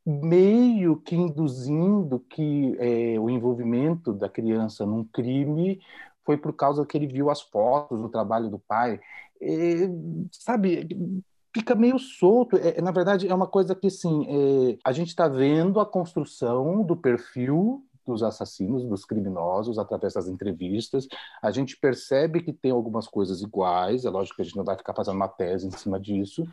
[0.05, 5.81] meio que induzindo que é, o envolvimento da criança num crime
[6.25, 8.99] foi por causa que ele viu as fotos do trabalho do pai.
[9.43, 9.89] É,
[10.31, 10.87] sabe,
[11.53, 12.57] fica meio solto.
[12.57, 16.83] É, na verdade, é uma coisa que, assim, é, a gente está vendo a construção
[16.83, 21.07] do perfil dos assassinos, dos criminosos, através das entrevistas.
[21.41, 24.77] A gente percebe que tem algumas coisas iguais, é lógico que a gente não vai
[24.77, 26.43] ficar fazendo uma tese em cima disso.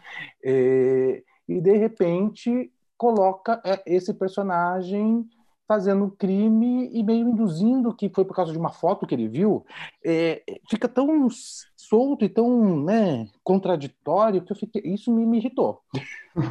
[0.45, 5.29] É, e, de repente, coloca é, esse personagem
[5.71, 9.65] fazendo crime e meio induzindo que foi por causa de uma foto que ele viu,
[10.05, 11.29] é, fica tão
[11.77, 15.81] solto e tão né, contraditório que eu fiquei, isso me, me irritou.
[16.35, 16.43] Uh,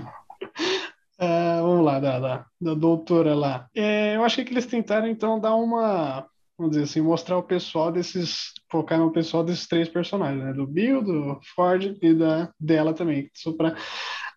[1.62, 3.68] vamos lá, da, da, da doutora lá.
[3.76, 6.26] É, eu achei que eles tentaram, então, dar uma,
[6.58, 10.54] vamos dizer assim, mostrar o pessoal desses, focar no pessoal desses três personagens, né?
[10.54, 13.76] Do Bill, do Ford e da dela também, só para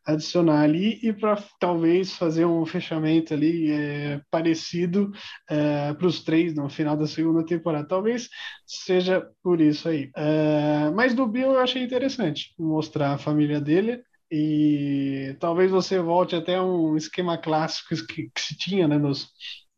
[0.05, 5.13] adicionar ali e para talvez fazer um fechamento ali é, parecido
[5.49, 7.87] é, para os três no final da segunda temporada.
[7.87, 8.29] Talvez
[8.67, 10.11] seja por isso aí.
[10.17, 16.35] É, mas do Bill eu achei interessante mostrar a família dele e talvez você volte
[16.35, 19.29] até um esquema clássico que, se tinha né, nos,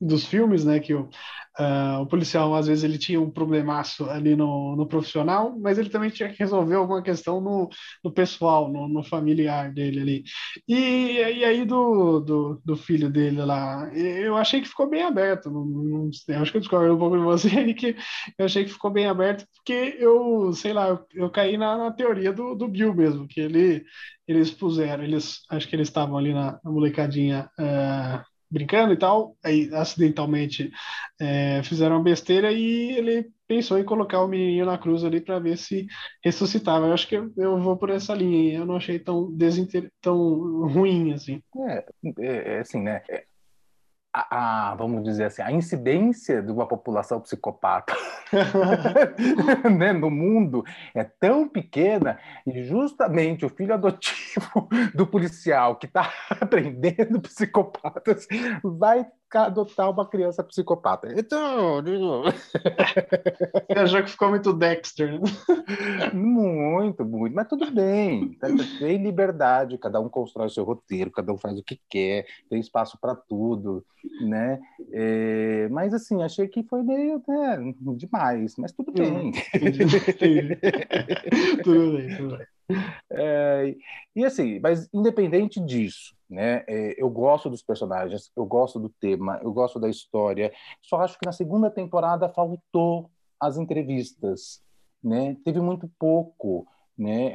[0.00, 1.08] dos filmes, né, que o,
[1.58, 5.88] uh, o policial às vezes ele tinha um problemaço ali no, no profissional, mas ele
[5.88, 7.68] também tinha que resolver alguma questão no,
[8.02, 10.24] no pessoal, no, no familiar dele ali.
[10.68, 15.50] E, e aí do, do, do, filho dele lá, eu achei que ficou bem aberto,
[15.50, 17.96] não, não acho que eu discordo um pouco de você que
[18.38, 21.92] eu achei que ficou bem aberto, porque eu, sei lá, eu, eu caí na, na
[21.92, 23.84] teoria do, do Bill mesmo, que ele
[24.26, 29.36] eles puseram, eles acho que eles estavam ali na, na molecadinha uh, brincando e tal,
[29.44, 30.70] aí acidentalmente
[31.20, 35.38] é, fizeram uma besteira e ele pensou em colocar o menininho na cruz ali para
[35.38, 35.86] ver se
[36.24, 36.86] ressuscitava.
[36.86, 39.90] Eu acho que eu, eu, vou por essa linha, eu não achei tão desinter...
[40.00, 41.42] tão ruim assim.
[41.68, 41.84] É,
[42.20, 43.02] é, é assim, né?
[44.16, 47.92] A, a, vamos dizer assim, a incidência de uma população psicopata
[49.76, 56.12] né, no mundo é tão pequena e justamente o filho adotivo do policial que está
[56.30, 58.28] aprendendo psicopatas
[58.62, 61.08] vai adotar uma criança psicopata.
[61.16, 61.82] Então.
[63.68, 66.10] Você achou que ficou muito Dexter, né?
[66.12, 67.34] Muito, muito.
[67.34, 68.38] Mas tudo bem.
[68.78, 72.60] Tem liberdade, cada um constrói o seu roteiro, cada um faz o que quer, tem
[72.60, 73.84] espaço para tudo,
[74.20, 74.60] né?
[74.92, 79.32] É, mas assim, achei que foi meio né, demais, mas tudo bem.
[81.62, 82.46] tudo bem, tudo bem.
[83.10, 83.76] É,
[84.16, 86.64] e assim, mas independente disso, né?
[86.66, 90.52] É, eu gosto dos personagens, eu gosto do tema, eu gosto da história.
[90.82, 94.62] Só acho que na segunda temporada faltou as entrevistas,
[95.02, 95.36] né?
[95.44, 96.66] Teve muito pouco,
[96.98, 97.26] né?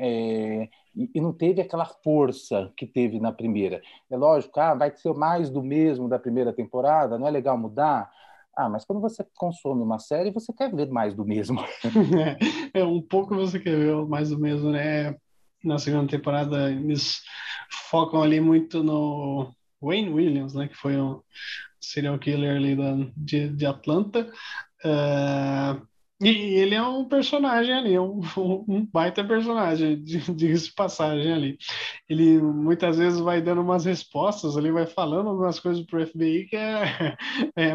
[0.63, 3.81] É, e, não teve aquela força que teve na primeira.
[4.11, 8.11] É lógico, ah, vai ser mais do mesmo da primeira temporada, não é legal mudar?
[8.55, 11.59] Ah, mas quando você consome uma série, você quer ver mais do mesmo.
[12.73, 15.15] é, um pouco você quer ver mais do mesmo, né?
[15.63, 17.21] Na segunda temporada, eles
[17.89, 20.67] focam ali muito no Wayne Williams, né?
[20.67, 21.21] Que foi um
[21.79, 24.31] serial killer ali da, de, de Atlanta.
[24.85, 25.88] Uh,
[26.21, 28.19] e ele é um personagem ali, um,
[28.67, 30.03] um baita personagem,
[30.35, 31.57] diga-se passagem ali.
[32.09, 36.47] Ele muitas vezes vai dando umas respostas, ele vai falando algumas coisas para o FBI
[36.49, 37.15] que é,
[37.55, 37.73] é,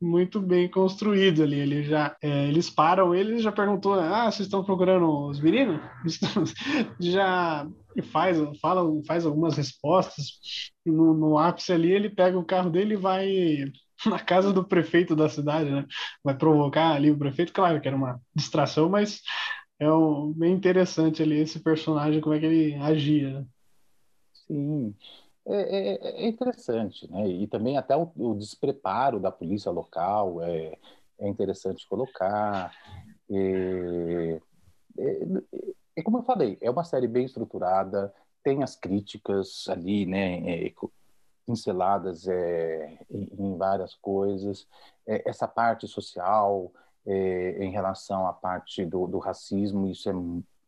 [0.00, 1.60] muito bem construído ali.
[1.60, 5.80] Ele já, é, eles param ele já perguntou: Ah, vocês estão procurando os meninos?
[7.00, 7.66] já
[8.02, 10.72] faz, fala, faz algumas respostas.
[10.84, 13.28] No, no ápice ali, ele pega o carro dele e vai
[14.10, 15.86] na casa do prefeito da cidade, né?
[16.22, 19.22] Vai provocar ali o prefeito, claro que era uma distração, mas
[19.78, 23.46] é um, bem interessante ali esse personagem, como é que ele agia, né?
[24.46, 24.94] Sim,
[25.46, 27.28] é, é, é interessante, né?
[27.28, 30.78] E também até o, o, despreparo da polícia local é,
[31.18, 32.72] é interessante colocar.
[33.30, 34.40] É,
[34.98, 35.22] é,
[35.96, 38.12] é, como eu falei, é uma série bem estruturada,
[38.42, 40.72] tem as críticas ali, né?
[41.46, 44.66] Pinceladas é, em, em, várias coisas.
[45.06, 46.72] É, essa parte social,
[47.06, 50.12] é, em relação à parte do, do, racismo, isso é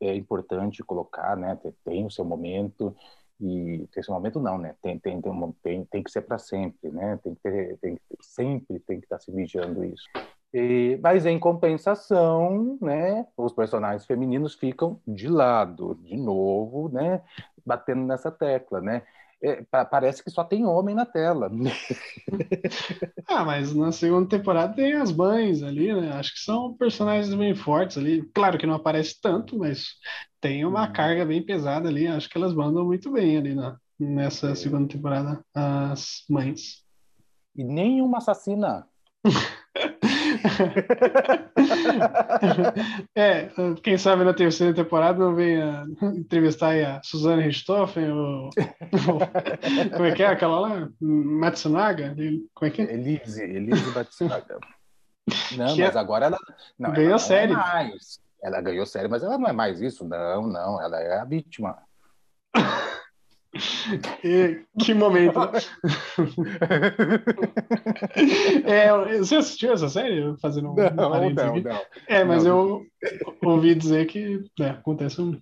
[0.01, 1.59] é importante colocar, né?
[1.85, 2.95] Tem o seu momento
[3.41, 4.75] e tem esse momento não, né?
[4.83, 5.21] Tem tem
[5.63, 7.19] tem, tem que ser para sempre, né?
[7.23, 10.05] Tem que ter, tem sempre tem que estar tá se vigiando isso.
[10.53, 13.27] E, mas em compensação, né?
[13.37, 17.23] Os personagens femininos ficam de lado, de novo, né?
[17.67, 19.03] Batendo nessa tecla, né?
[19.45, 21.51] É, parece que só tem homem na tela.
[23.29, 26.13] ah, mas na segunda temporada tem as mães ali, né?
[26.13, 28.23] Acho que são personagens bem fortes ali.
[28.35, 29.97] Claro que não aparece tanto, mas
[30.41, 30.93] tem uma hum.
[30.95, 32.07] carga bem pesada ali.
[32.07, 34.55] Acho que elas mandam muito bem ali na, nessa é.
[34.55, 36.83] segunda temporada, as mães.
[37.55, 38.89] E nenhuma assassina.
[43.17, 43.49] é,
[43.83, 48.51] quem sabe na terceira temporada não venha entrevistar a Suzane Richthofen, ou,
[49.93, 50.91] como é que é aquela lá?
[51.01, 52.15] Matsunaga?
[52.55, 52.93] Como é que é?
[52.93, 54.59] Elise, Elise Matsunaga.
[55.57, 55.99] Não, que mas é...
[55.99, 56.39] agora ela.
[56.79, 57.53] Não, ganhou ela série.
[57.53, 58.21] É mais.
[58.43, 60.07] Ela ganhou série, mas ela não é mais isso.
[60.07, 61.79] Não, não, ela é a vítima.
[64.25, 65.39] E, que momento.
[68.65, 70.37] é, você assistiu essa série?
[70.41, 71.63] Fazendo um não, não, não,
[72.09, 72.51] É, mas não.
[72.51, 72.83] eu
[73.43, 75.39] ouvi dizer que né, acontece um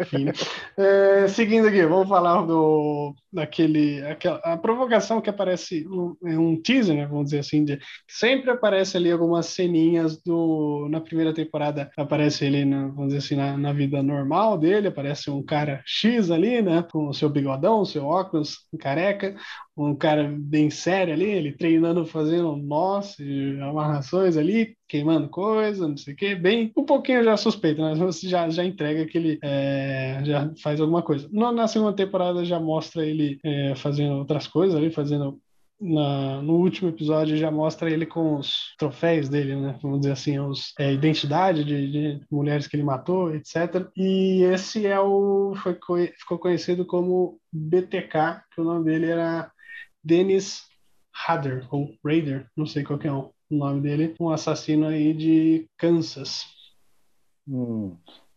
[0.00, 0.32] enfim, né?
[0.76, 5.86] é, seguindo aqui, vamos falar do daquele aquela, a provocação que aparece
[6.24, 11.00] é um teaser, né, vamos dizer assim, de, sempre aparece ali algumas ceninhas do na
[11.00, 15.42] primeira temporada aparece ele, na, vamos dizer assim, na, na, vida normal dele, aparece um
[15.42, 19.34] cara X ali, né, com o seu bigodão, o seu óculos, careca,
[19.76, 23.16] um cara bem sério ali, ele treinando, fazendo nós
[23.62, 27.94] amarrações ali, queimando coisa, não sei o quê, bem, um pouquinho já suspeito, né?
[27.94, 31.28] Você já, já entrega que ele é, já faz alguma coisa.
[31.32, 35.40] Na segunda temporada já mostra ele é, fazendo outras coisas ali, fazendo
[35.82, 39.78] na, no último episódio já mostra ele com os troféus dele, né?
[39.82, 43.88] Vamos dizer assim, os, é, identidade de, de, mulheres que ele matou, etc.
[43.96, 45.74] E esse é o foi,
[46.16, 49.50] ficou conhecido como BTK, que o nome dele era
[50.04, 50.62] Dennis
[51.26, 56.44] Hader, ou Raider, não sei qual é o nome dele, um assassino aí de Kansas.
[57.46, 57.96] Hum.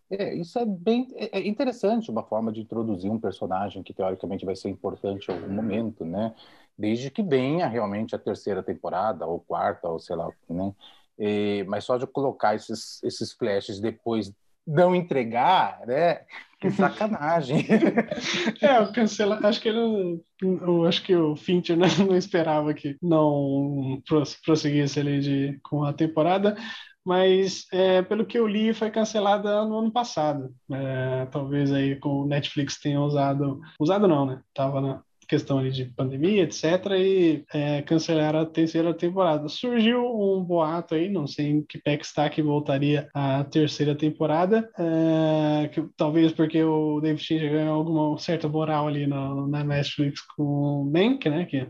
[0.09, 4.45] É, isso é bem é, é interessante, uma forma de introduzir um personagem que teoricamente
[4.45, 6.33] vai ser importante em algum momento, né?
[6.77, 10.73] Desde que venha realmente a terceira temporada, ou quarta, ou sei lá, né?
[11.17, 14.31] E, mas só de colocar esses, esses flashes depois
[14.67, 16.21] não entregar, né?
[16.59, 17.65] Que sacanagem.
[18.61, 19.39] é, o cancela.
[19.43, 24.01] Acho que ele eu acho que o Fincher não, não esperava que não
[24.43, 26.57] prosseguisse ali de, com a temporada,
[27.05, 30.53] mas é, pelo que eu li foi cancelada no ano passado.
[30.71, 34.41] É, talvez aí com o Netflix tenha usado, usado não, né?
[34.53, 36.63] Tava na, questão ali de pandemia, etc.,
[36.97, 39.47] e é, cancelaram a terceira temporada.
[39.49, 43.95] Surgiu um boato aí, não sei em que pé que está, que voltaria a terceira
[43.95, 49.63] temporada, é, que, talvez porque o David Fincher ganhou alguma certa moral ali na, na
[49.63, 50.43] Netflix com
[50.83, 51.67] o Mank, né, que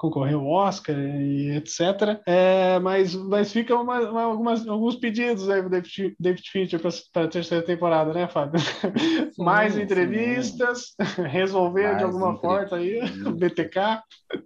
[0.00, 2.22] concorreu ao Oscar e etc.
[2.26, 7.24] É, mas, mas ficam uma, uma, algumas, alguns pedidos aí para David, David Fincher para
[7.24, 8.58] a terceira temporada, né, Fábio?
[8.58, 11.22] Sim, mais entrevistas, sim.
[11.28, 12.98] resolver mais de alguma forma aí,
[13.36, 13.78] BTK.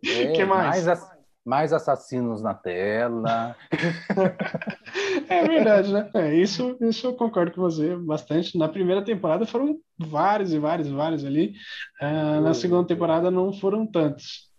[0.05, 0.85] É, que mais?
[0.85, 1.15] mais
[1.47, 3.55] mais assassinos na tela.
[5.29, 6.09] é verdade, né?
[6.15, 8.57] É, isso, isso eu concordo com você bastante.
[8.57, 11.53] Na primeira temporada foram vários e vários, vários ali.
[12.01, 14.54] Uh, na segunda temporada não foram tantos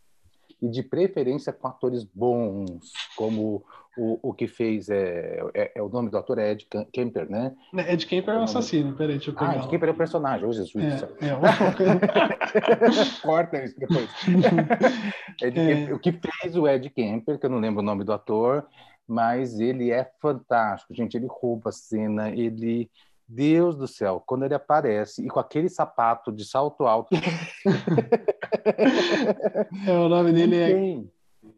[0.66, 3.64] e de preferência com atores bons, como
[3.98, 7.56] o, o que fez é, é, é, o nome do ator é Ed Kemper, né?
[7.88, 9.52] Ed Kemper é o assassino, peraí, deixa eu pegar.
[9.52, 10.84] Ah, Ed Kemper é o personagem, oh Jesus.
[10.84, 11.36] É, é,
[13.22, 14.10] Corta isso depois.
[15.42, 15.66] Ed é.
[15.66, 18.66] Kemper, o que fez o Ed Kemper, que eu não lembro o nome do ator,
[19.08, 22.90] mas ele é fantástico, gente, ele rouba a cena, ele
[23.28, 27.16] Deus do céu, quando ele aparece e com aquele sapato de salto alto.
[29.88, 31.04] é, o nome dele é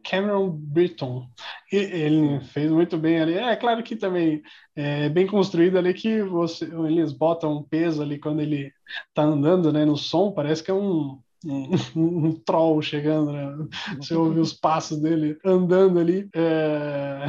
[0.02, 1.28] Cameron Britton.
[1.70, 3.34] Ele fez muito bem ali.
[3.34, 4.42] É claro que também
[4.74, 8.72] é bem construído ali que você, eles botam um peso ali quando ele
[9.14, 13.68] tá andando, né, no som, parece que é um um, um, troll chegando, né?
[13.96, 17.26] Você ouve os passos dele andando ali, é...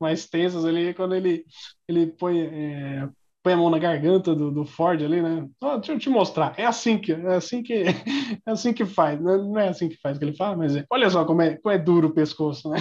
[0.00, 1.44] mais tensos ali, quando ele,
[1.86, 3.06] ele põe, é
[3.42, 5.48] põe a mão na garganta do, do Ford ali, né?
[5.62, 6.54] Oh, deixa eu te mostrar.
[6.58, 7.72] É assim que é assim que
[8.46, 9.20] é assim que faz.
[9.20, 11.74] Não é assim que faz que ele fala, mas é, olha só como é, como
[11.74, 12.78] é duro o pescoço, né?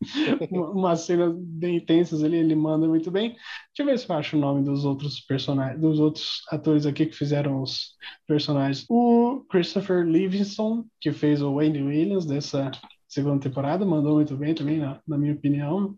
[0.50, 3.30] Umas cenas bem intensas ali, ele manda muito bem.
[3.30, 3.40] Deixa
[3.80, 7.16] eu ver se eu acho o nome dos outros personagens, dos outros atores aqui que
[7.16, 7.94] fizeram os
[8.26, 8.84] personagens.
[8.88, 12.70] O Christopher Livingston, que fez o Wayne Williams dessa
[13.08, 15.96] segunda temporada, mandou muito bem também, na, na minha opinião.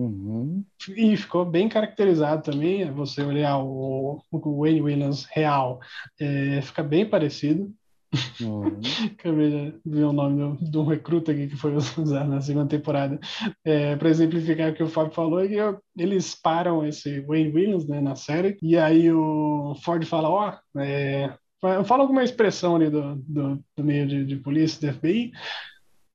[0.00, 0.64] Uhum.
[0.96, 2.90] E ficou bem caracterizado também.
[2.92, 5.78] Você olhar o, o Wayne Williams real,
[6.18, 7.70] é, fica bem parecido.
[8.40, 8.80] Uhum.
[9.12, 13.20] Acabei de ver o nome de um recruta aqui que foi usado na segunda temporada.
[13.62, 18.00] É, para exemplificar o que o Fábio falou, é eles param esse Wayne Williams né,
[18.00, 23.16] na série, e aí o Ford fala: Ó, oh, é, fala alguma expressão ali do,
[23.16, 25.30] do, do meio de, de polícia, do FBI,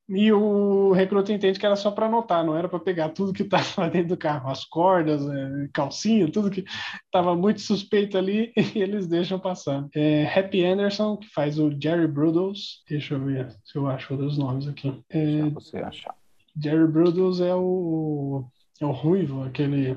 [0.08, 3.44] e o recruta entende que era só para anotar, não era para pegar tudo que
[3.44, 6.64] estava dentro do carro, as cordas, é, calcinha, tudo que
[7.06, 9.88] estava muito suspeito ali, e eles deixam passar.
[9.96, 14.38] É, Happy Anderson, que faz o Jerry Brudels, deixa eu ver se eu acho os
[14.38, 15.02] nomes aqui.
[15.10, 16.16] É, você achar.
[16.62, 18.46] Jerry Brudels é o,
[18.80, 19.96] é o ruivo, aquele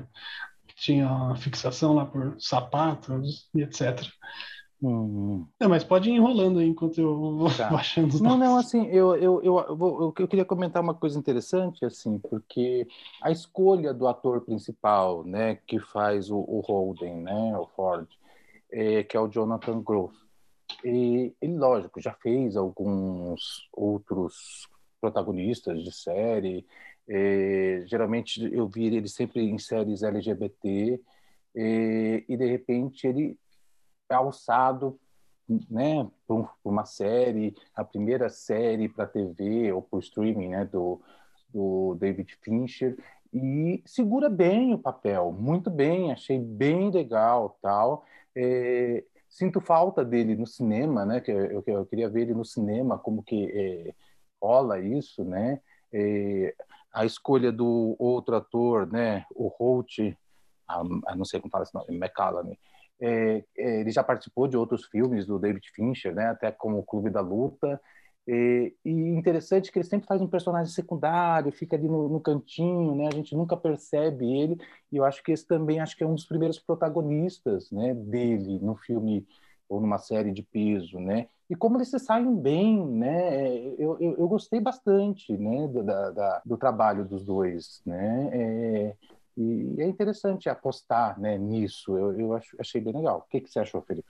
[0.67, 4.01] que tinha fixação lá por sapatos e etc.
[4.81, 5.45] Hum.
[5.59, 7.67] Não, mas pode ir enrolando aí enquanto eu vou tá.
[7.69, 11.83] baixando os Não, não, assim, eu, eu, eu, eu, eu queria comentar uma coisa interessante,
[11.83, 12.87] assim, porque
[13.21, 18.07] a escolha do ator principal, né, que faz o, o Holden, né, o Ford,
[18.71, 20.15] é, que é o Jonathan Groff,
[20.85, 24.69] e ele, lógico, já fez alguns outros
[25.01, 26.65] protagonistas de série,
[27.07, 31.01] é, geralmente eu vi ele sempre em séries LGBT,
[31.53, 33.37] e, e de repente ele
[34.17, 34.99] alçado
[35.69, 41.01] né, por, uma série, a primeira série para TV ou para streaming né, do,
[41.51, 42.97] do David Fincher,
[43.33, 48.03] e segura bem o papel, muito bem, achei bem legal tal.
[48.35, 51.21] É, sinto falta dele no cinema, né?
[51.21, 53.93] Que eu, eu, queria ver ele no cinema, como que é,
[54.41, 55.61] rola isso, né?
[55.93, 56.55] É,
[56.91, 59.25] a escolha do outro ator, né?
[59.35, 59.99] O Holt,
[60.67, 62.55] a, a não sei como fala esse nome, McCallum,
[63.01, 66.27] é, é, ele já participou de outros filmes do David Fincher, né?
[66.27, 67.79] Até como o Clube da Luta.
[68.27, 72.93] E, e interessante que ele sempre faz um personagem secundário, fica ali no, no, cantinho,
[72.95, 73.07] né?
[73.07, 74.57] A gente nunca percebe ele.
[74.91, 77.93] E eu acho que esse também acho que é um dos primeiros protagonistas, né?
[77.93, 79.25] Dele no filme
[79.67, 81.27] ou numa série de peso, né?
[81.49, 83.57] E como eles se saem bem, né?
[83.79, 85.67] Eu, eu, eu gostei bastante, né?
[85.67, 88.29] Do, da, do trabalho dos dois, né?
[88.31, 88.95] É,
[89.39, 91.97] e é interessante apostar né, nisso.
[91.97, 93.19] Eu, eu acho, achei bem legal.
[93.19, 94.09] O que, que você achou, Felipe?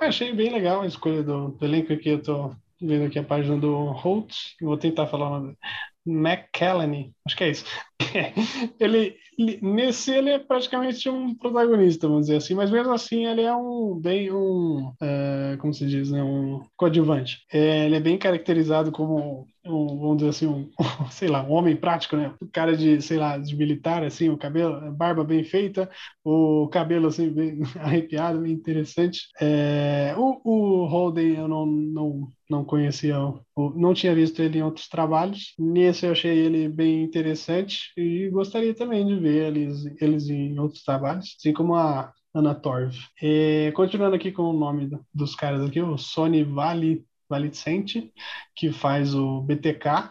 [0.00, 2.08] Eu achei bem legal a escolha do, do elenco aqui.
[2.08, 4.32] Eu estou vendo aqui a página do Holt.
[4.60, 5.58] Vou tentar falar o nome.
[6.06, 7.64] McCallany, acho que é isso.
[8.78, 13.42] ele, ele, nesse ele é praticamente um protagonista, vamos dizer assim, mas mesmo assim ele
[13.42, 17.44] é um bem um, uh, como se diz, né, um coadjuvante.
[17.52, 20.70] É, ele é bem caracterizado como um, vamos dizer assim, um,
[21.10, 22.34] sei lá, um homem prático, né?
[22.40, 25.90] O cara de, sei lá, de militar, assim, o cabelo, barba bem feita,
[26.22, 29.28] o cabelo, assim, bem arrepiado, bem interessante.
[29.40, 33.16] É, o, o Holden eu não, não, não conhecia,
[33.56, 35.54] não tinha visto ele em outros trabalhos.
[35.58, 40.82] Nesse eu achei ele bem interessante e gostaria também de ver eles, eles em outros
[40.82, 42.94] trabalhos, assim como a Ana Torv.
[43.22, 48.12] É, continuando aqui com o nome dos caras aqui, o Sony Vale Valicente,
[48.54, 50.10] que faz o BTK,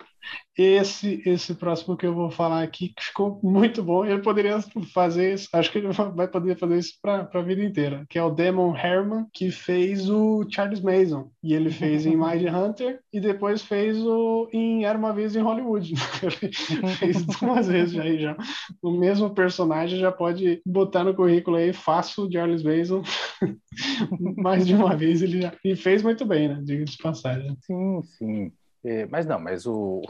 [0.58, 4.60] esse, esse próximo que eu vou falar aqui, que ficou muito bom, ele poderia
[4.94, 8.24] fazer isso, acho que ele vai poder fazer isso para a vida inteira, que é
[8.24, 11.32] o Damon Herman, que fez o Charles Mason.
[11.44, 15.42] E ele fez em Mind Hunter e depois fez o em Era Uma Vez em
[15.42, 15.94] Hollywood.
[17.00, 18.38] fez duas vezes aí já.
[18.82, 23.02] O mesmo personagem já pode botar no currículo aí, faço o Charles Mason.
[24.38, 25.54] Mais de uma vez ele já.
[25.66, 26.62] E fez muito bem, né?
[26.64, 27.58] Diga de passagem.
[27.62, 28.52] Sim, sim.
[28.86, 30.02] É, mas não, mas o,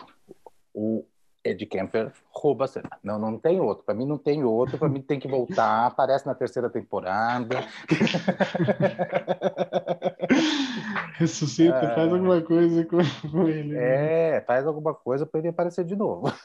[0.74, 1.06] o
[1.44, 2.90] Ed Kemper rouba a cena.
[3.04, 3.84] Não, não tem outro.
[3.84, 4.78] Para mim não tem outro.
[4.78, 5.86] Para mim tem que voltar.
[5.86, 7.58] Aparece na terceira temporada.
[11.16, 11.96] Ressuscita, é...
[11.96, 12.98] faz alguma coisa com,
[13.30, 13.74] com ele.
[13.74, 14.38] Né?
[14.38, 16.32] É, faz alguma coisa para ele aparecer de novo.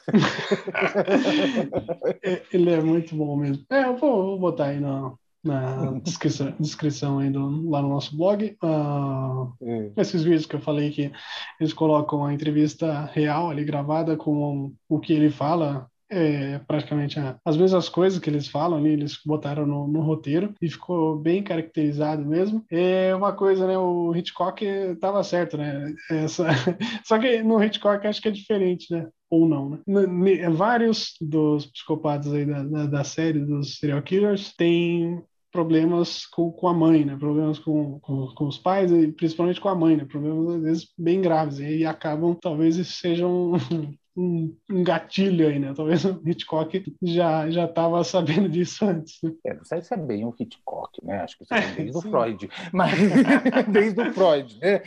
[2.21, 3.63] É, ele é muito bom mesmo.
[3.69, 5.17] É, eu vou, vou botar aí no,
[5.49, 8.55] na descrição, descrição aí do, lá no nosso blog.
[8.63, 11.11] Uh, Esses vídeos que eu falei que
[11.59, 15.89] eles colocam a entrevista real ali gravada com o que ele fala.
[16.11, 20.67] É, praticamente as mesmas coisas que eles falam ali, eles botaram no, no, roteiro e
[20.67, 22.65] ficou bem caracterizado mesmo.
[22.71, 23.77] É uma coisa, né?
[23.77, 25.93] O Hitchcock estava certo, né?
[26.09, 26.47] Essa...
[27.05, 29.07] Só que no Hitchcock acho que é diferente, né?
[29.29, 30.49] ou não, né?
[30.49, 35.21] Vários dos psicopatas aí da, da, da, série dos serial killers têm
[35.51, 37.15] problemas com, com a mãe, né?
[37.17, 40.05] Problemas com, com, com, os pais e principalmente com a mãe, né?
[40.05, 43.53] Problemas às vezes bem graves e acabam, talvez sejam
[44.15, 45.73] um, um, gatilho aí, né?
[45.75, 49.19] Talvez o Hitchcock já já estava sabendo disso antes.
[49.23, 49.33] Né?
[49.45, 51.21] É, não sei se é bem o Hitchcock, né?
[51.21, 52.99] Acho que isso é desde o Freud, mas
[53.67, 54.83] desde o Freud, né?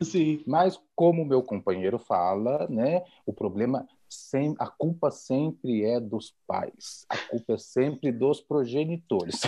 [0.00, 0.42] Sim.
[0.46, 3.02] Mas como o meu companheiro fala, né?
[3.26, 9.40] O problema sem, a culpa sempre é dos pais, a culpa é sempre dos progenitores.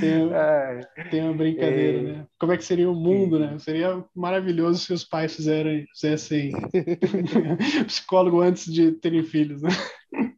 [0.00, 2.26] tem, é, tem uma brincadeira, é, né?
[2.38, 3.58] Como é que seria o mundo, né?
[3.58, 6.52] Seria maravilhoso se os pais fizerem, fizessem
[7.86, 9.70] psicólogo antes de terem filhos, né?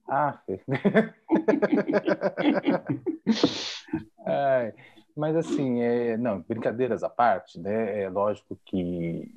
[0.08, 0.40] Ah,
[4.26, 4.74] é,
[5.16, 8.02] mas assim, é, não, brincadeiras à parte, né?
[8.02, 9.28] É lógico que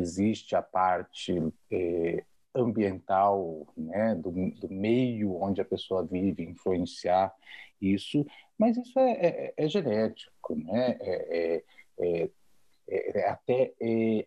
[0.00, 1.40] existe a parte
[1.70, 2.24] é,
[2.54, 7.34] ambiental, né, do, do, meio onde a pessoa vive, influenciar
[7.80, 8.24] isso,
[8.56, 11.62] mas isso é, é, é genético, né, é,
[11.98, 12.30] é,
[12.86, 13.74] é, é até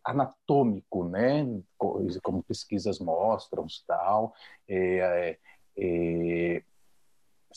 [0.04, 1.46] anatômico, né,
[1.78, 4.34] como pesquisas mostram, tal,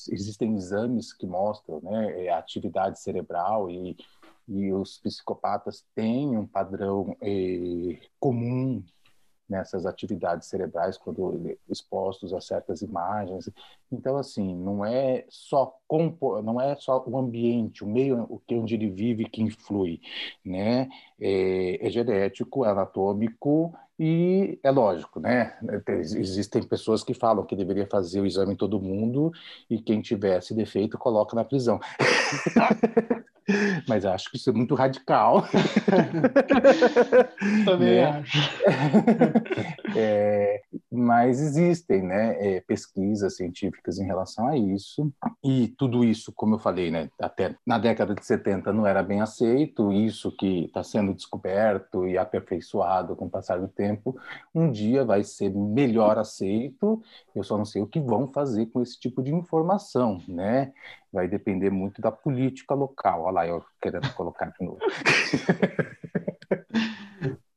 [0.09, 3.97] existem exames que mostram, né, a atividade cerebral e
[4.51, 8.83] e os psicopatas têm um padrão eh, comum
[9.49, 13.49] nessas atividades cerebrais quando expostos a certas imagens.
[13.91, 15.77] Então, assim, não é só
[16.45, 20.01] não é só o ambiente, o meio o que onde ele vive que influi,
[20.45, 20.89] né?
[21.21, 25.59] É, é genético, é anatômico e é lógico, né?
[25.89, 29.33] Existem pessoas que falam que deveria fazer o exame em todo mundo
[29.69, 31.79] e quem tivesse defeito coloca na prisão.
[33.89, 35.45] Mas acho que isso é muito radical.
[37.65, 38.05] Também né?
[38.05, 38.39] acho.
[39.97, 45.13] É, mas existem né, é, pesquisas científicas em relação a isso.
[45.43, 49.21] E tudo isso, como eu falei, né, até na década de 70 não era bem
[49.21, 49.93] aceito.
[49.93, 54.17] Isso que está sendo descoberto e aperfeiçoado com o passar do tempo,
[54.55, 57.03] um dia vai ser melhor aceito.
[57.35, 60.73] Eu só não sei o que vão fazer com esse tipo de informação, né?
[61.13, 63.23] Vai depender muito da política local.
[63.23, 64.79] Olha lá, eu querendo colocar de novo.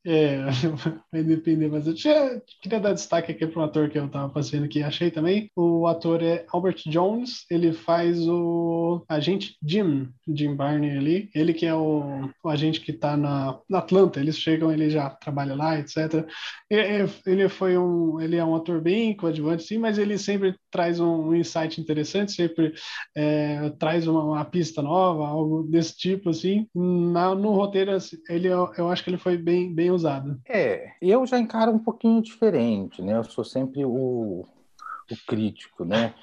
[0.05, 0.37] É,
[1.11, 4.31] vai depender, mas eu tinha, queria dar destaque aqui para um ator que eu estava
[4.33, 5.49] fazendo aqui, achei também.
[5.55, 11.65] O ator é Albert Jones, ele faz o agente Jim, Jim Barney ali, ele que
[11.65, 15.79] é o, o agente que está na, na, Atlanta, eles chegam, ele já trabalha lá,
[15.79, 16.27] etc.
[16.69, 21.35] Ele foi um, ele é um ator bem coadjuvante, sim, mas ele sempre traz um,
[21.35, 22.73] insight interessante, sempre
[23.15, 26.67] é, traz uma, uma, pista nova, algo desse tipo, assim.
[26.73, 30.39] Na, no roteiro, assim, ele, eu, eu acho que ele foi bem, bem usada.
[30.49, 33.15] É, eu já encaro um pouquinho diferente, né?
[33.15, 36.15] Eu sou sempre o, o crítico, né?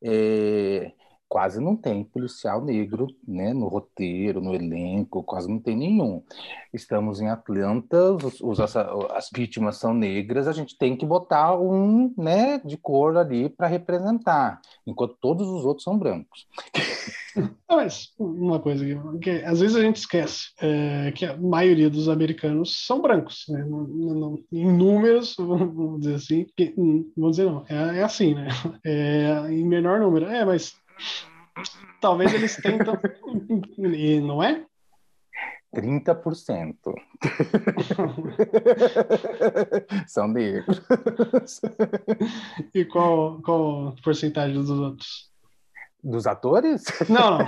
[0.00, 0.92] É,
[1.28, 6.22] quase não tem policial negro né, no roteiro, no elenco, quase não tem nenhum.
[6.72, 11.58] Estamos em Atlanta, os, os, as, as, vítimas são negras, a gente tem que botar
[11.58, 16.46] um né, de cor ali para representar, enquanto todos os outros são brancos.
[17.68, 18.84] Mas uma coisa
[19.20, 23.66] que, às vezes a gente esquece é que a maioria dos americanos são brancos, né?
[24.52, 26.74] Em números, vamos dizer assim, que,
[27.16, 28.48] vamos dizer não, é, é assim, né?
[28.84, 30.26] É, em menor número.
[30.26, 30.74] É, mas
[32.00, 32.98] Talvez eles tentam.
[33.78, 34.64] e não é?
[35.74, 36.76] 30%
[40.06, 40.80] são negros.
[42.72, 45.30] E qual, qual porcentagem dos outros?
[46.02, 46.84] Dos atores?
[47.08, 47.46] Não, não.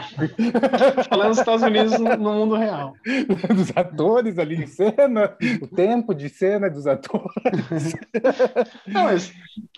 [1.08, 2.92] Falando dos Estados Unidos no, mundo real.
[3.54, 5.36] Dos atores ali em cena?
[5.62, 7.94] O tempo de cena dos atores?
[8.86, 9.32] Não, mas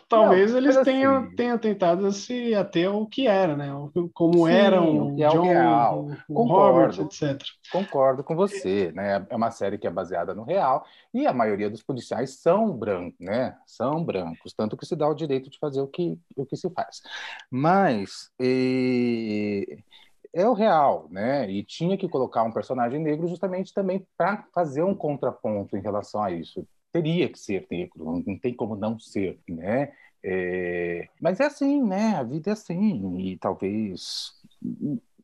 [0.09, 3.69] talvez não, eles assim, tenham, tenham tentado se ater ao que era, né?
[4.15, 6.11] Como sim, eram é John, real.
[6.29, 7.43] O, Concordo, Robert, etc.
[7.71, 9.27] Concordo com você, né?
[9.29, 13.19] É uma série que é baseada no real e a maioria dos policiais são brancos,
[13.21, 13.57] né?
[13.67, 16.71] São brancos, tanto que se dá o direito de fazer o que, o que se
[16.71, 17.03] faz.
[17.51, 18.31] Mas...
[18.39, 18.60] E
[20.33, 21.51] é o real, né?
[21.51, 26.23] E tinha que colocar um personagem negro justamente também para fazer um contraponto em relação
[26.23, 26.67] a isso.
[26.93, 29.93] Teria que ser negro, não tem como não ser, né?
[30.23, 31.09] É...
[31.21, 32.17] Mas é assim, né?
[32.17, 34.35] A vida é assim e talvez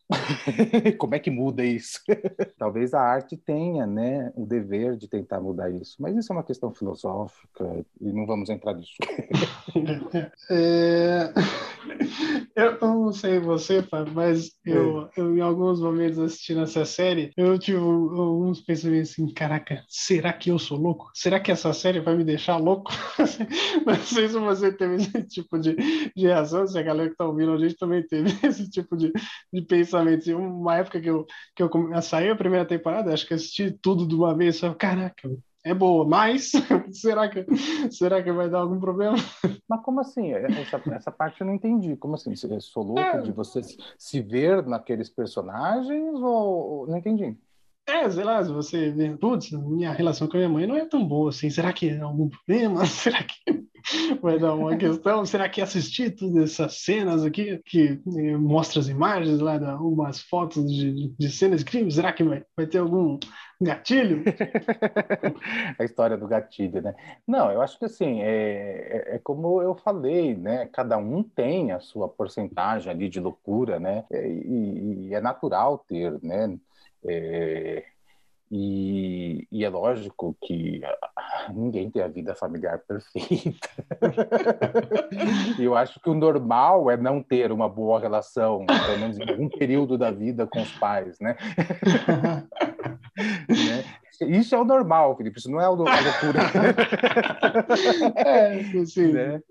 [0.99, 2.01] Como é que muda isso?
[2.59, 6.45] Talvez a arte tenha, né, o dever de tentar mudar isso, mas isso é uma
[6.45, 8.95] questão filosófica e não vamos entrar nisso.
[10.51, 11.33] É...
[12.55, 15.11] Eu não sei você, Fábio, mas eu, é.
[15.17, 20.51] eu, em alguns momentos assistindo essa série, eu tive alguns pensamentos assim, caraca, será que
[20.51, 21.11] eu sou louco?
[21.15, 22.93] Será que essa série vai me deixar louco?
[23.87, 25.75] não sei se você teve esse tipo de,
[26.15, 29.13] de reação, se a galera que está ouvindo a gente também teve esse tipo de,
[29.53, 30.37] de pensamento pensamento.
[30.37, 31.71] Uma época que eu, que eu
[32.03, 35.29] saí a primeira temporada, acho que assisti tudo de uma vez, só, caraca,
[35.67, 36.53] é boa, mas
[36.93, 37.45] será que
[37.91, 39.17] será que vai dar algum problema?
[39.69, 40.33] Mas como assim?
[40.33, 41.97] Essa, essa parte eu não entendi.
[41.97, 42.37] Como assim?
[42.37, 43.21] Você sou louco é.
[43.21, 43.61] de você
[43.99, 47.37] se ver naqueles personagens ou não entendi?
[47.89, 50.85] É, sei lá, se você vê, putz, minha relação com a minha mãe não é
[50.85, 51.49] tão boa assim.
[51.51, 52.85] Será que é algum problema?
[52.87, 53.65] Será que
[54.21, 55.25] vai dar uma questão?
[55.25, 60.69] Será que assistir todas essas cenas aqui, que eh, mostra as imagens lá, umas fotos
[60.69, 63.21] de, de cenas de crime, será que vai, vai ter algum
[63.61, 64.25] gatilho?
[65.79, 66.95] a história do gatilho, né?
[67.27, 70.67] Não, eu acho que assim, é, é, é, como eu falei, né?
[70.73, 74.05] Cada um tem a sua porcentagem ali de loucura, né?
[74.11, 76.59] E, e é natural ter, né?
[77.09, 77.85] É,
[78.51, 80.81] e, e, é lógico que
[81.53, 83.69] ninguém tem a vida familiar perfeita.
[85.59, 89.49] eu acho que o normal é não ter uma boa relação, pelo menos em algum
[89.49, 91.37] período da vida com os pais, né?
[93.49, 93.85] né?
[94.29, 96.41] Isso é o normal, Felipe, isso não é a loucura.
[98.15, 99.13] é, sim.
[99.13, 99.43] Né?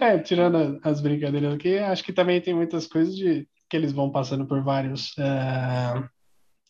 [0.00, 3.90] É, é, tirando as brincadeiras aqui, acho que também tem muitas coisas de que eles
[3.90, 6.04] vão passando por vários é,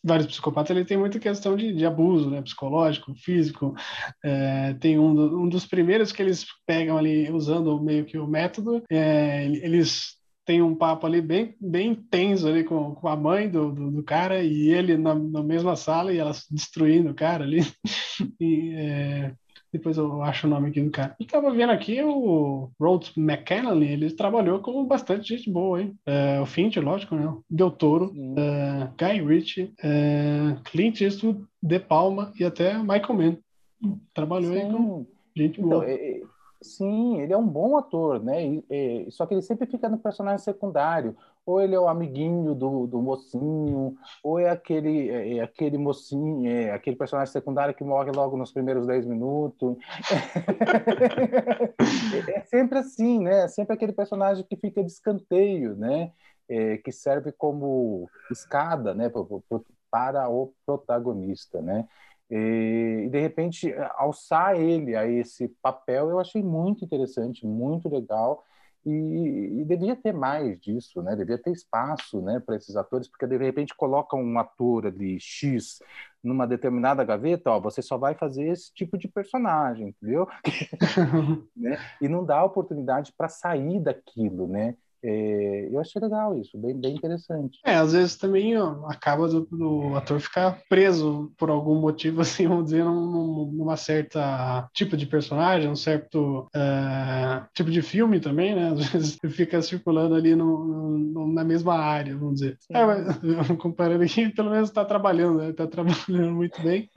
[0.03, 3.75] vários psicopatas, ele tem muita questão de, de abuso, né, psicológico, físico.
[4.23, 8.25] É, tem um, do, um dos primeiros que eles pegam ali usando meio que o
[8.25, 13.49] método, é, eles tem um papo ali bem, bem intenso ali com, com a mãe
[13.49, 17.43] do, do, do cara e ele na, na, mesma sala e elas destruindo o cara
[17.43, 17.61] ali.
[18.39, 19.33] e, é,
[19.77, 21.15] depois eu acho o nome aqui do cara.
[21.19, 25.93] Eu tava vendo aqui o Rhodes McCallum, ele trabalhou com bastante gente boa, hein?
[26.05, 27.35] É, o Finch, lógico, né?
[27.49, 33.37] Del Toro, é, Guy Ritchie, é, Clint Eastwood, De Palma e até Michael Mann.
[34.13, 34.61] Trabalhou Sim.
[34.61, 35.05] aí com
[35.35, 35.89] gente então, boa.
[35.89, 36.21] É,
[36.61, 38.47] sim, ele é um bom ator, né?
[38.47, 41.15] E, e, só que ele sempre fica no personagem secundário
[41.45, 46.49] ou ele é o amiguinho do, do mocinho, ou é aquele, é, é aquele mocinho,
[46.49, 49.77] é aquele personagem secundário que morre logo nos primeiros 10 minutos.
[52.33, 53.43] é sempre assim, né?
[53.43, 56.11] É sempre aquele personagem que fica de escanteio, né?
[56.49, 59.09] É, que serve como escada, né?
[59.09, 61.87] Para o protagonista, né?
[62.29, 68.43] E, de repente alçar ele a esse papel eu achei muito interessante, muito legal
[68.85, 71.15] e, e, devia ter mais disso, né?
[71.15, 75.79] Devia ter espaço, né, para esses atores, porque de repente colocam um ator ali X
[76.23, 80.27] numa determinada gaveta, ó, você só vai fazer esse tipo de personagem, entendeu?
[81.55, 81.77] né?
[82.01, 84.75] E não dá oportunidade para sair daquilo, né?
[85.07, 87.59] É, eu achei legal isso, bem, bem interessante.
[87.63, 92.47] É, às vezes também ó, acaba do, do, ator ficar preso por algum motivo, assim,
[92.47, 98.55] vamos dizer, num, numa certa tipo de personagem, um certo uh, tipo de filme também,
[98.55, 98.69] né?
[98.75, 102.57] Às vezes fica circulando ali no, no, na mesma área, vamos dizer.
[102.71, 103.19] É, mas,
[103.61, 105.49] comparando aqui, pelo menos está trabalhando, né?
[105.51, 106.89] Está trabalhando muito bem.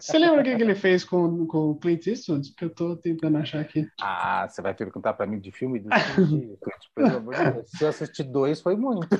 [0.00, 2.52] Você lembra o que, que ele fez com, com o Clint Eastwood?
[2.56, 3.86] Que eu estou tentando achar aqui.
[4.00, 6.58] Ah, você vai perguntar para mim de filme do Clint
[6.94, 9.08] pelo amor de Se eu assistir dois, foi muito.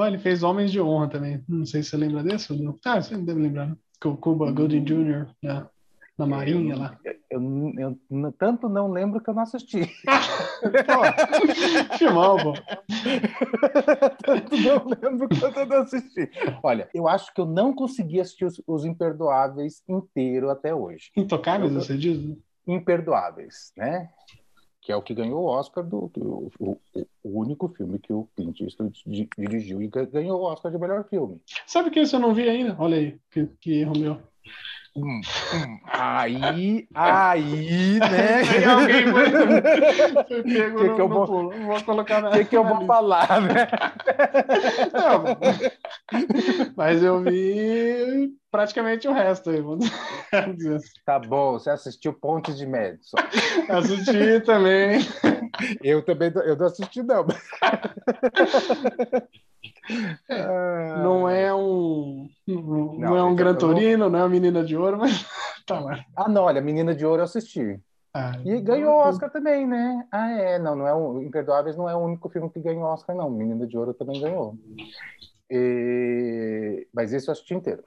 [0.00, 1.44] Olha, ele fez Homens de Honra também.
[1.48, 2.78] Não sei se você lembra desse ou não.
[2.84, 3.76] Ah, você deve lembrar, né?
[4.00, 5.26] Com o Cuba Gooding Jr.
[5.42, 5.68] na,
[6.16, 6.98] na Marinha lá.
[7.30, 7.42] Eu,
[7.78, 9.80] eu, eu, tanto não lembro que eu não assisti.
[10.62, 12.54] pô, filmão, pô.
[14.24, 16.30] tanto não lembro que eu não assisti.
[16.62, 21.10] Olha, eu acho que eu não consegui assistir os, os Imperdoáveis inteiro até hoje.
[21.16, 22.36] Intocáveis, você diz?
[22.66, 24.08] Imperdoáveis, né?
[24.80, 26.80] Que é o que ganhou o Oscar do, do o,
[27.22, 29.02] o, único filme que o Clint Eastwood
[29.36, 31.40] dirigiu e ganhou o Oscar de melhor filme.
[31.66, 32.74] Sabe que esse eu não vi ainda?
[32.78, 34.18] Olha aí, que, que erro meu.
[34.96, 35.20] Hum,
[35.54, 38.42] hum, aí, aí, né?
[38.42, 39.30] Aí alguém foi,
[40.42, 41.50] pego que no, que eu vou, pulo.
[41.64, 42.30] Vou colocar na.
[42.30, 43.68] O que, que eu vou falar, né?
[44.92, 45.38] Não,
[46.76, 49.88] mas eu vi praticamente o resto aí, vamos
[50.56, 50.88] dizer assim.
[51.06, 53.16] Tá bom, você assistiu Pontes de Madison.
[53.68, 54.98] Assisti também.
[55.84, 57.26] Eu também eu não assisti, não.
[60.28, 64.76] É, não é um não, não é um Gran Torino, não é uma Menina de
[64.76, 65.24] Ouro, mas
[65.66, 66.04] tá lá.
[66.16, 67.80] Ah, não, olha, Menina de Ouro eu assisti.
[68.12, 70.04] Ah, e ganhou o Oscar também, né?
[70.10, 73.14] Ah, é, não, não é o Imperdoáveis não é o único filme que ganhou Oscar,
[73.14, 73.30] não.
[73.30, 74.56] Menina de Ouro também ganhou.
[75.48, 76.88] E...
[76.92, 77.84] Mas esse eu assisti inteiro.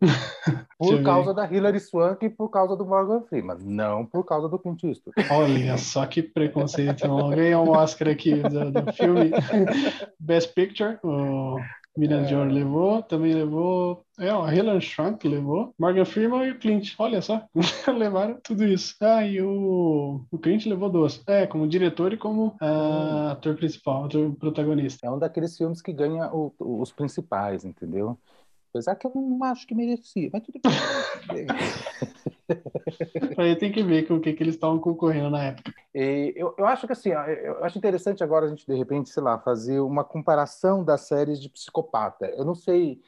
[0.78, 4.58] Por causa da Hilary Swank e por causa do Morgan Freeman, não por causa do
[4.58, 5.16] Clint Eastwood.
[5.30, 7.06] Olha só que preconceito.
[7.06, 9.30] Alguém é um Oscar aqui do, do filme
[10.20, 11.56] Best Picture, o
[11.96, 12.44] Miriam é.
[12.44, 17.42] Levou, também levou, é, a Hilary Swank levou, Morgan Freeman e o Clint, olha só,
[17.96, 18.94] levaram tudo isso.
[19.00, 24.04] Ah, e o, o Clint levou duas, é, como diretor e como uh, ator principal,
[24.04, 25.06] ator protagonista.
[25.06, 28.18] É um daqueles filmes que ganha o, os principais, entendeu?
[28.70, 30.60] Apesar que eu não acho que merecia, mas tudo
[31.32, 31.46] bem.
[33.38, 35.72] Aí tem que ver com o que, que eles estavam concorrendo na época.
[35.94, 39.22] E eu, eu acho que assim, eu acho interessante agora a gente, de repente, sei
[39.22, 42.26] lá, fazer uma comparação das séries de psicopata.
[42.26, 43.00] Eu não sei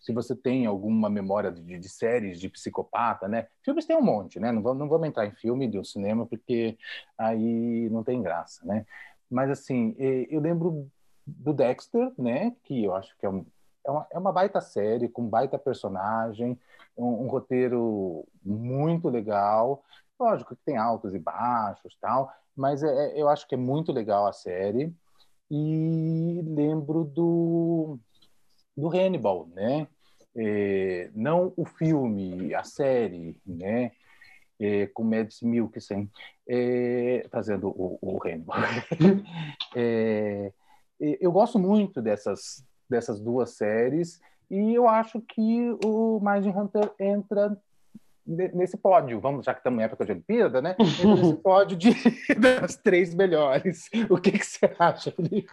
[0.00, 3.46] se você tem alguma memória de, de, séries de psicopata, né?
[3.62, 4.52] Filmes tem um monte, né?
[4.52, 6.76] Não vamos, não vamos entrar em filme do cinema porque
[7.16, 8.84] aí não tem graça, né?
[9.30, 10.90] Mas assim, eu lembro
[11.26, 12.54] do Dexter, né?
[12.64, 13.46] Que eu acho que é, um,
[13.86, 16.58] é, uma, é uma baita série com baita personagem,
[16.96, 19.84] um, um roteiro muito legal.
[20.18, 23.92] Lógico que tem altos e baixos, tal, mas é, é, eu acho que é muito
[23.92, 24.94] legal a série.
[25.50, 27.98] E lembro do
[28.76, 29.86] do Hannibal, né?
[30.36, 33.92] É, não o filme, a série, né?
[34.58, 36.10] É, com Mads Mikkelsen
[36.48, 38.56] é, fazendo o, o Hannibal.
[39.76, 40.52] É,
[41.00, 44.20] eu gosto muito dessas dessas duas séries
[44.50, 47.56] e eu acho que o Mindhunter entra
[48.26, 50.74] nesse pódio, vamos, já que estamos em época de Olimpíada, né?
[51.04, 51.90] Nesse pódio de,
[52.40, 53.90] das três melhores.
[54.08, 55.48] O que, que você acha, Felipe?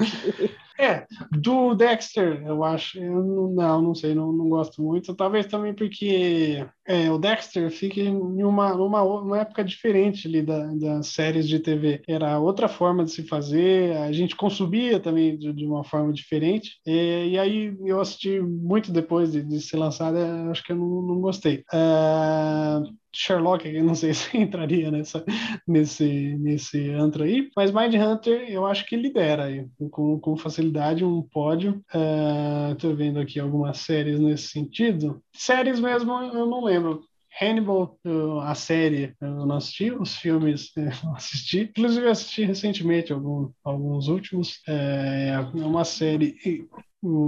[0.79, 5.73] É, do Dexter, eu acho, eu não, não sei, não, não gosto muito, talvez também
[5.73, 11.47] porque é, o Dexter fica em uma, numa, uma época diferente ali da, das séries
[11.47, 12.01] de TV.
[12.07, 16.79] Era outra forma de se fazer, a gente consumia também de, de uma forma diferente,
[16.85, 21.01] e, e, aí eu assisti muito depois de, de ser lançada, acho que eu não,
[21.01, 21.63] não gostei.
[21.73, 25.23] Uh, Sherlock, eu não sei se entraria nessa,
[25.67, 31.21] nesse, nesse antro aí, mas Mindhunter eu acho que lidera aí, com, com facilidade um
[31.21, 31.83] pódio.
[31.93, 35.21] Uh, vendo aqui algumas séries nesse sentido.
[35.33, 37.03] Séries mesmo eu não lembro.
[37.39, 37.97] Hannibal,
[38.43, 41.61] a série, eu não assisti, os filmes eu não assisti.
[41.61, 44.61] Inclusive, assisti recentemente algum, alguns últimos.
[44.67, 46.35] É, é uma série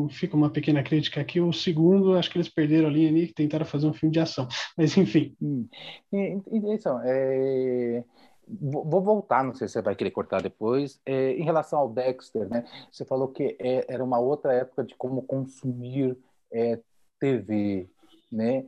[0.09, 1.39] fica uma pequena crítica aqui.
[1.39, 4.19] O segundo, acho que eles perderam a linha ali, que tentaram fazer um filme de
[4.19, 4.47] ação.
[4.77, 5.35] Mas, enfim.
[5.41, 5.67] Hum.
[6.11, 8.03] Então, é...
[8.45, 10.99] Vou voltar, não sei se você vai querer cortar depois.
[11.05, 12.65] É, em relação ao Dexter, né?
[12.91, 16.17] Você falou que é, era uma outra época de como consumir
[16.51, 16.77] é,
[17.19, 17.89] TV,
[18.29, 18.65] né?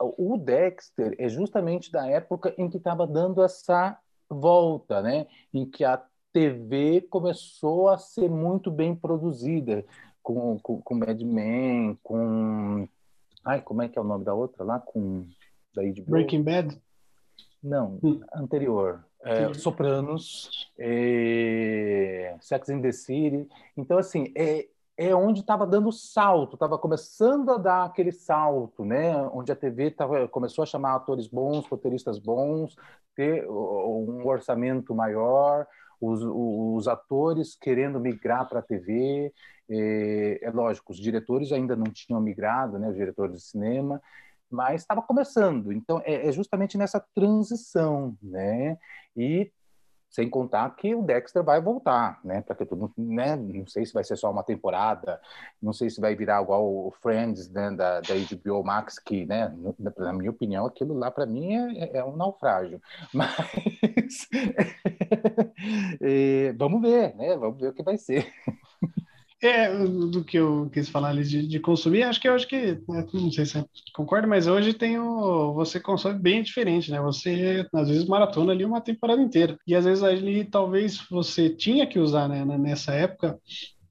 [0.00, 3.98] O Dexter é justamente da época em que estava dando essa
[4.30, 5.26] volta, né?
[5.52, 6.02] Em que a
[6.32, 9.84] TV começou a ser muito bem produzida
[10.28, 12.86] com, com, com Mad Men, com.
[13.42, 14.78] Ai, como é que é o nome da outra lá?
[14.78, 15.26] Com.
[15.74, 16.04] Da HBO?
[16.06, 16.78] Breaking Bad?
[17.62, 18.20] Não, hum.
[18.34, 19.04] anterior.
[19.24, 23.48] É, Sopranos, é, Sex and the City.
[23.76, 24.68] Então, assim, é,
[24.98, 29.16] é onde estava dando salto, estava começando a dar aquele salto, né?
[29.32, 32.76] Onde a TV tava, começou a chamar atores bons, roteiristas bons,
[33.16, 35.66] ter um orçamento maior,
[36.00, 39.32] os, os atores querendo migrar para a TV.
[39.70, 44.00] É, é, lógico, os diretores ainda não tinham migrado, né, os diretores de cinema,
[44.50, 45.72] mas estava começando.
[45.72, 48.78] Então, é, é, justamente nessa transição, né?
[49.16, 49.50] E
[50.10, 52.40] sem contar que o Dexter vai voltar, né?
[52.40, 53.36] Para que né?
[53.36, 55.20] Não sei se vai ser só uma temporada,
[55.60, 57.70] não sei se vai virar igual o Friends, né?
[57.70, 59.54] Da, da HBO Max, que, né?
[59.98, 62.80] Na minha opinião, aquilo lá para mim é, é, um naufrágio.
[63.12, 64.28] Mas
[66.00, 67.36] é, vamos ver, né?
[67.36, 68.32] Vamos ver o que vai ser.
[69.40, 73.06] É, do que eu quis falar ali de, de consumir, acho que acho que, né,
[73.12, 73.64] não sei se
[73.94, 77.00] concorda, mas hoje tem o, você consome bem diferente, né?
[77.00, 79.56] Você, às vezes, maratona ali uma temporada inteira.
[79.64, 83.38] E às vezes ali, talvez você tinha que usar, né, nessa época,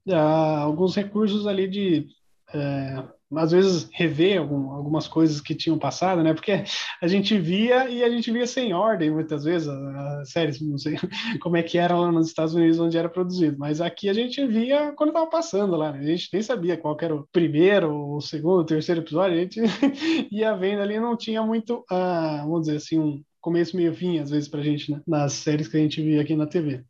[0.09, 2.07] ah, alguns recursos ali de
[2.53, 3.03] é,
[3.35, 6.33] às vezes rever algum, algumas coisas que tinham passado, né?
[6.33, 6.63] Porque
[7.01, 10.95] a gente via e a gente via sem ordem muitas vezes as séries, não sei
[11.41, 14.45] como é que era lá nos Estados Unidos onde era produzido, mas aqui a gente
[14.45, 15.99] via quando estava passando lá, né?
[15.99, 19.61] A gente nem sabia qual era o primeiro, o segundo, o terceiro episódio, a gente
[20.31, 24.29] ia vendo ali, não tinha muito, uh, vamos dizer assim, um começo meio fim às
[24.29, 25.01] vezes para a gente, né?
[25.07, 26.83] Nas séries que a gente via aqui na TV.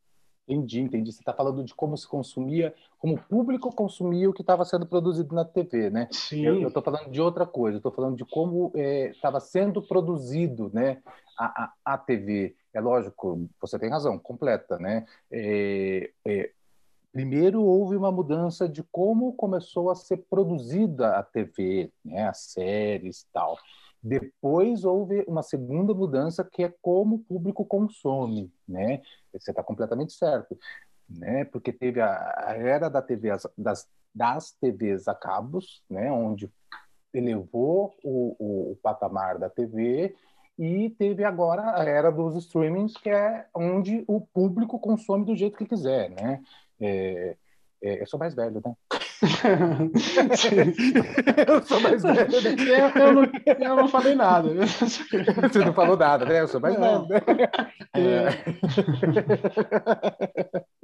[0.48, 1.12] Entendi, entendi.
[1.12, 4.86] Você está falando de como se consumia, como o público consumia o que estava sendo
[4.86, 6.08] produzido na TV, né?
[6.10, 6.45] Sim.
[6.45, 7.78] Eu estou falando de outra coisa.
[7.78, 11.02] Estou falando de como estava é, sendo produzido, né?
[11.38, 12.56] A, a, a, TV.
[12.74, 15.06] É lógico, você tem razão, completa, né?
[15.30, 16.52] É, é,
[17.12, 22.26] primeiro houve uma mudança de como começou a ser produzida a TV, né?
[22.28, 23.58] As séries, e tal.
[24.02, 29.02] Depois houve uma segunda mudança que é como o público consome, né?
[29.39, 30.57] Você está completamente certo,
[31.09, 31.45] né?
[31.45, 36.11] Porque teve a, a era da TV das, das TVs a cabos, né?
[36.11, 36.51] Onde
[37.13, 40.15] elevou o, o, o patamar da TV
[40.57, 45.57] e teve agora a era dos streamings, que é onde o público consome do jeito
[45.57, 46.41] que quiser, né?
[46.79, 47.38] É,
[47.81, 48.75] é, eu sou mais velho, né?
[51.47, 52.30] eu sou mais velho.
[52.30, 52.38] Né?
[52.68, 54.49] Eu, eu, não, eu, não, falei nada.
[54.68, 56.41] Você não falou nada, né?
[56.41, 57.07] Eu sou mais velho.
[57.07, 57.20] Né?
[57.95, 58.28] É.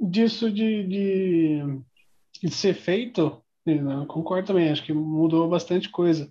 [0.00, 1.62] Disso de, de,
[2.42, 6.28] de ser feito, eu concordo também, acho que mudou bastante coisa.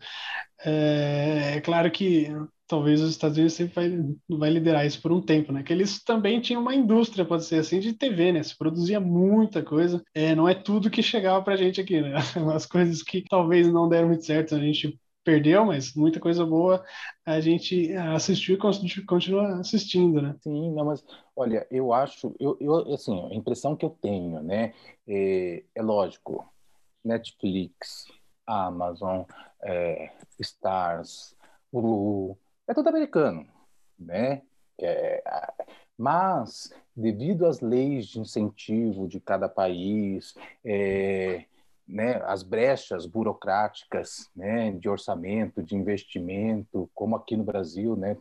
[0.66, 2.28] É, é claro que
[2.68, 5.64] talvez os Estados Unidos sempre vai, vai liderar isso por um tempo, né?
[5.64, 8.44] Que eles também tinham uma indústria, pode ser assim, de TV, né?
[8.44, 10.04] Se produzia muita coisa.
[10.14, 12.14] É, não é tudo que chegava pra gente aqui, né?
[12.56, 16.84] As coisas que talvez não deram muito certo, a gente perdeu, mas muita coisa boa
[17.26, 20.36] a gente assistiu e continua assistindo, né?
[20.42, 21.04] Sim, não, mas
[21.36, 24.74] olha, eu acho, eu, eu assim, a impressão que eu tenho, né?
[25.08, 26.46] É, é lógico,
[27.04, 28.06] Netflix,
[28.46, 29.24] Amazon,
[29.64, 31.36] é, Stars,
[31.72, 32.38] Hulu,
[32.68, 33.48] é tudo americano,
[33.98, 34.42] né?
[34.80, 35.24] É,
[35.98, 40.36] mas, devido às leis de incentivo de cada país,
[40.66, 41.46] é,
[41.88, 48.18] né, as brechas burocráticas né, de orçamento, de investimento, como aqui no Brasil, né,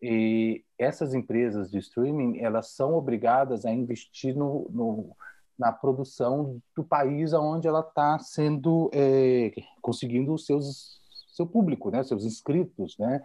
[0.00, 5.16] e essas empresas de streaming elas são obrigadas a investir no, no
[5.58, 12.02] na produção do país aonde ela está sendo é, conseguindo os seus seu público, né,
[12.02, 13.22] seus inscritos, né,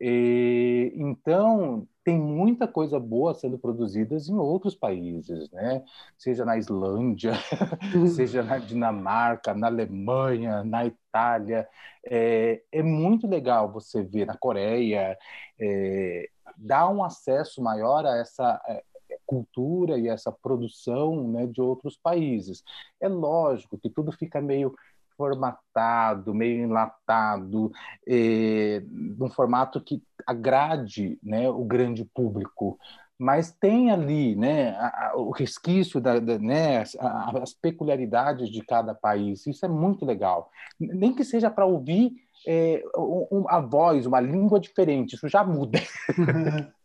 [0.00, 5.84] e, então, tem muita coisa boa sendo produzida em outros países, né?
[6.16, 7.32] Seja na Islândia,
[8.16, 11.68] seja na Dinamarca, na Alemanha, na Itália.
[12.06, 15.18] É, é muito legal você ver na Coreia,
[15.60, 18.82] é, dar um acesso maior a essa é,
[19.30, 22.64] cultura e essa produção né, de outros países.
[23.00, 24.74] É lógico que tudo fica meio
[25.16, 27.70] formatado, meio enlatado,
[28.08, 32.76] eh, num formato que agrade né, o grande público.
[33.16, 34.74] Mas tem ali né,
[35.14, 36.96] o resquício, da, da né, as,
[37.42, 39.46] as peculiaridades de cada país.
[39.46, 40.50] Isso é muito legal.
[40.80, 42.14] Nem que seja para ouvir
[42.48, 45.78] é, um, a voz, uma língua diferente, isso já muda.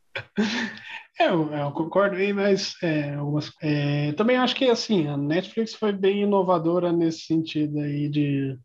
[1.19, 5.73] É, eu, eu, concordo aí, mas é, algumas, é, também acho que assim, a Netflix
[5.73, 8.59] foi bem inovadora nesse sentido aí de,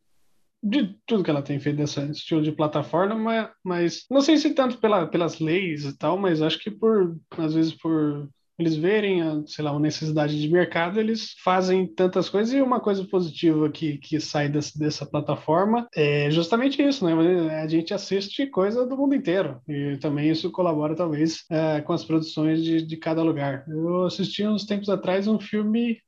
[0.61, 4.79] de tudo que ela tem feito desse estilo de plataforma, mas, não sei se tanto
[4.79, 8.29] pela, pelas leis e tal, mas acho que por, às vezes por
[8.61, 12.81] eles verem, a, sei lá, uma necessidade de mercado, eles fazem tantas coisas e uma
[12.81, 17.63] coisa positiva que, que sai dessa, dessa plataforma é justamente isso, né?
[17.63, 22.05] A gente assiste coisa do mundo inteiro e também isso colabora, talvez, é, com as
[22.05, 23.65] produções de, de cada lugar.
[23.69, 25.99] Eu assisti uns tempos atrás um filme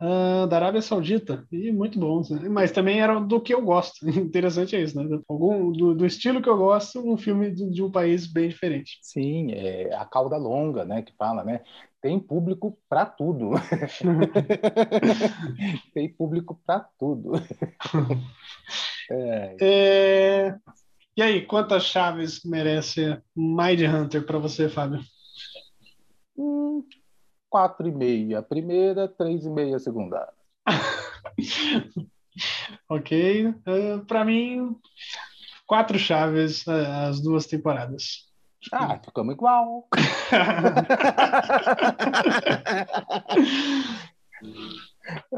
[0.00, 2.48] Uh, da Arábia Saudita, e muito bons, né?
[2.48, 3.98] mas também era do que eu gosto.
[4.08, 5.20] Interessante é isso, né?
[5.28, 9.00] Algum, do, do estilo que eu gosto, um filme de, de, um país bem diferente.
[9.02, 11.02] Sim, é a cauda longa, né?
[11.02, 11.62] Que fala, né?
[12.00, 13.50] Tem público para tudo.
[15.92, 17.32] Tem público para tudo.
[19.10, 19.56] é.
[19.60, 20.56] É...
[21.16, 25.00] E aí, quantas chaves merece Mind Hunter para você, Fábio?
[26.36, 26.84] Hum,
[27.48, 30.28] quatro e meia primeira, três e meia segunda.
[32.88, 33.46] ok.
[33.46, 34.76] Uh, eh, Para mim,
[35.66, 36.70] quatro chaves uh,
[37.08, 38.28] as duas temporadas.
[38.72, 39.86] Ah, ficamos igual.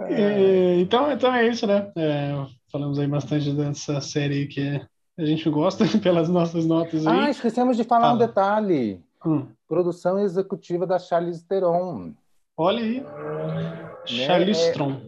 [0.09, 1.93] é, então, então é isso, né?
[1.97, 2.33] É,
[2.73, 4.81] falamos aí bastante dessa série que
[5.19, 7.19] a gente gosta pelas nossas notas aí.
[7.19, 8.15] Ah, esquecemos de falar Fala.
[8.15, 9.05] um detalhe.
[9.25, 9.49] Hum.
[9.71, 12.12] Produção executiva da Charlize Theron.
[12.57, 13.01] Olha aí.
[13.03, 13.97] Né?
[14.05, 15.01] Charlize Theron.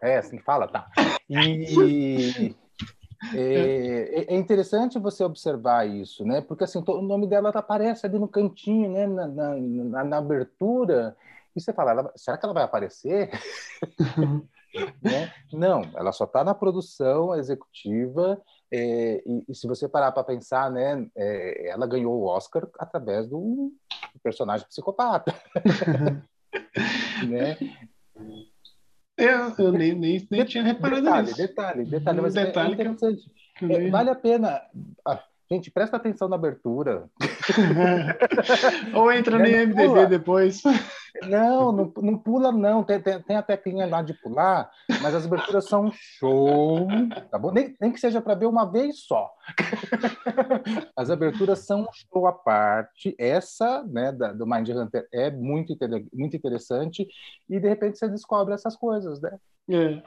[0.00, 0.88] É, assim que fala, tá.
[1.28, 2.54] E
[3.34, 6.40] é, é, interessante você observar isso, né?
[6.40, 9.08] Porque assim, o nome dela aparece ali no cantinho, né?
[9.08, 11.16] Na, na, na, na abertura.
[11.56, 13.28] E você fala, ela, será que ela vai aparecer?
[15.02, 15.32] né?
[15.52, 18.40] Não, ela só está na produção executiva
[18.72, 23.28] é, e, e, se você parar para pensar, né, é, ela ganhou o Oscar através
[23.28, 23.72] do
[24.22, 25.32] personagem psicopata,
[27.28, 27.56] né?
[29.16, 31.36] Eu, eu nem, nem, nem tinha reparado detalhe, nisso.
[31.38, 33.30] Detalhe, detalhe, mas é detalhe é interessante.
[33.62, 33.90] Eu...
[33.90, 34.60] vale a pena.
[35.06, 37.08] Ah, gente, presta atenção na abertura.
[38.94, 40.62] Ou entra no IMDB depois.
[41.22, 42.82] Não, não, não pula, não.
[42.82, 44.70] Tem, tem, tem, a teclinha lá de pular,
[45.02, 46.86] mas as aberturas são show,
[47.30, 47.52] tá bom?
[47.52, 49.30] Nem, nem que seja para ver uma vez só.
[50.96, 53.14] As aberturas são um show à parte.
[53.18, 55.76] Essa, né, da, do Mind Hunter é muito,
[56.12, 57.06] muito interessante
[57.48, 59.38] e de repente você descobre essas coisas, né?
[59.68, 60.02] É.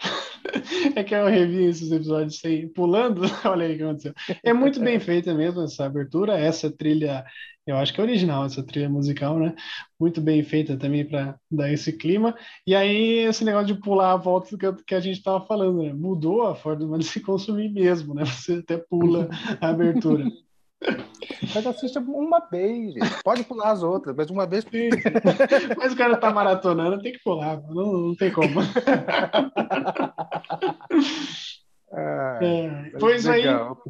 [0.95, 4.13] é que eu revi esses episódios sem, pulando, olha aí o que aconteceu.
[4.43, 7.25] É muito bem feita mesmo essa abertura, essa trilha
[7.67, 9.55] Eu acho que é original essa trilha musical, né?
[9.99, 12.35] Muito bem feita também para dar esse clima.
[12.65, 15.93] E aí, esse negócio de pular a volta que, que a gente estava falando, né?
[15.93, 18.25] Mudou a forma de se consumir mesmo, né?
[18.25, 19.29] Você até pula
[19.61, 20.25] a abertura.
[21.53, 23.23] Mas assista uma vez, gente.
[23.23, 24.65] Pode pular as outras, mas uma vez.
[25.77, 28.61] mas o cara tá maratonando, tem que pular, não, não tem como.
[31.91, 33.81] Ah, é, pois legal.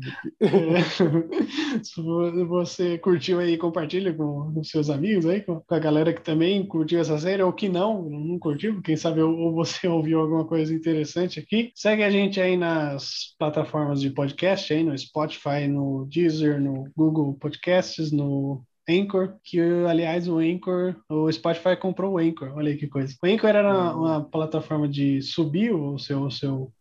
[0.42, 0.82] aí, é,
[1.84, 2.02] se
[2.48, 7.00] você curtiu aí, compartilha com os seus amigos aí, com a galera que também curtiu
[7.00, 11.40] essa série, ou que não, não curtiu, quem sabe ou você ouviu alguma coisa interessante
[11.40, 11.72] aqui.
[11.76, 17.34] Segue a gente aí nas plataformas de podcast, aí no Spotify, no Deezer, no Google
[17.34, 22.88] Podcasts, no Anchor, que aliás o Anchor, o Spotify comprou o Anchor, olha aí que
[22.88, 23.14] coisa.
[23.22, 26.72] O Anchor era uma, uma plataforma de subir o seu, o seu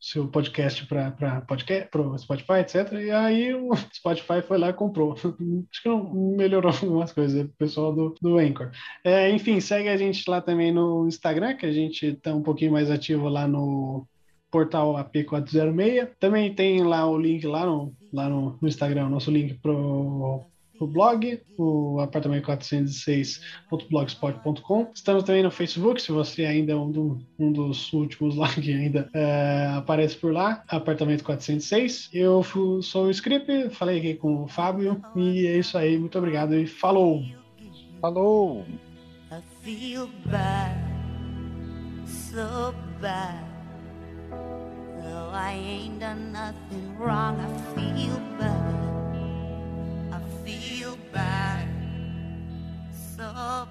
[0.00, 2.92] seu podcast para podcast, o Spotify, etc.
[2.92, 5.12] E aí o Spotify foi lá e comprou.
[5.18, 8.70] Acho que não melhorou algumas coisas, o pessoal do, do Anchor.
[9.04, 12.72] É, enfim, segue a gente lá também no Instagram, que a gente está um pouquinho
[12.72, 14.06] mais ativo lá no
[14.50, 16.10] portal AP406.
[16.18, 20.46] Também tem lá o link lá no, lá no, no Instagram, nosso link pro
[20.80, 24.90] o blog, o apartamento406.blogspot.com.
[24.94, 28.72] Estamos também no Facebook, se você ainda é um, do, um dos últimos lá que
[28.72, 32.08] ainda é, aparece por lá, Apartamento 406.
[32.12, 32.42] Eu
[32.82, 35.98] sou o Script, falei aqui com o Fábio e é isso aí.
[35.98, 37.24] Muito obrigado e falou!
[38.00, 38.64] Falou!
[39.30, 40.78] I feel bad,
[42.06, 43.44] so bad.
[44.30, 48.87] Though I ain't done nothing wrong, I feel bad.
[51.18, 51.66] back.
[53.16, 53.66] So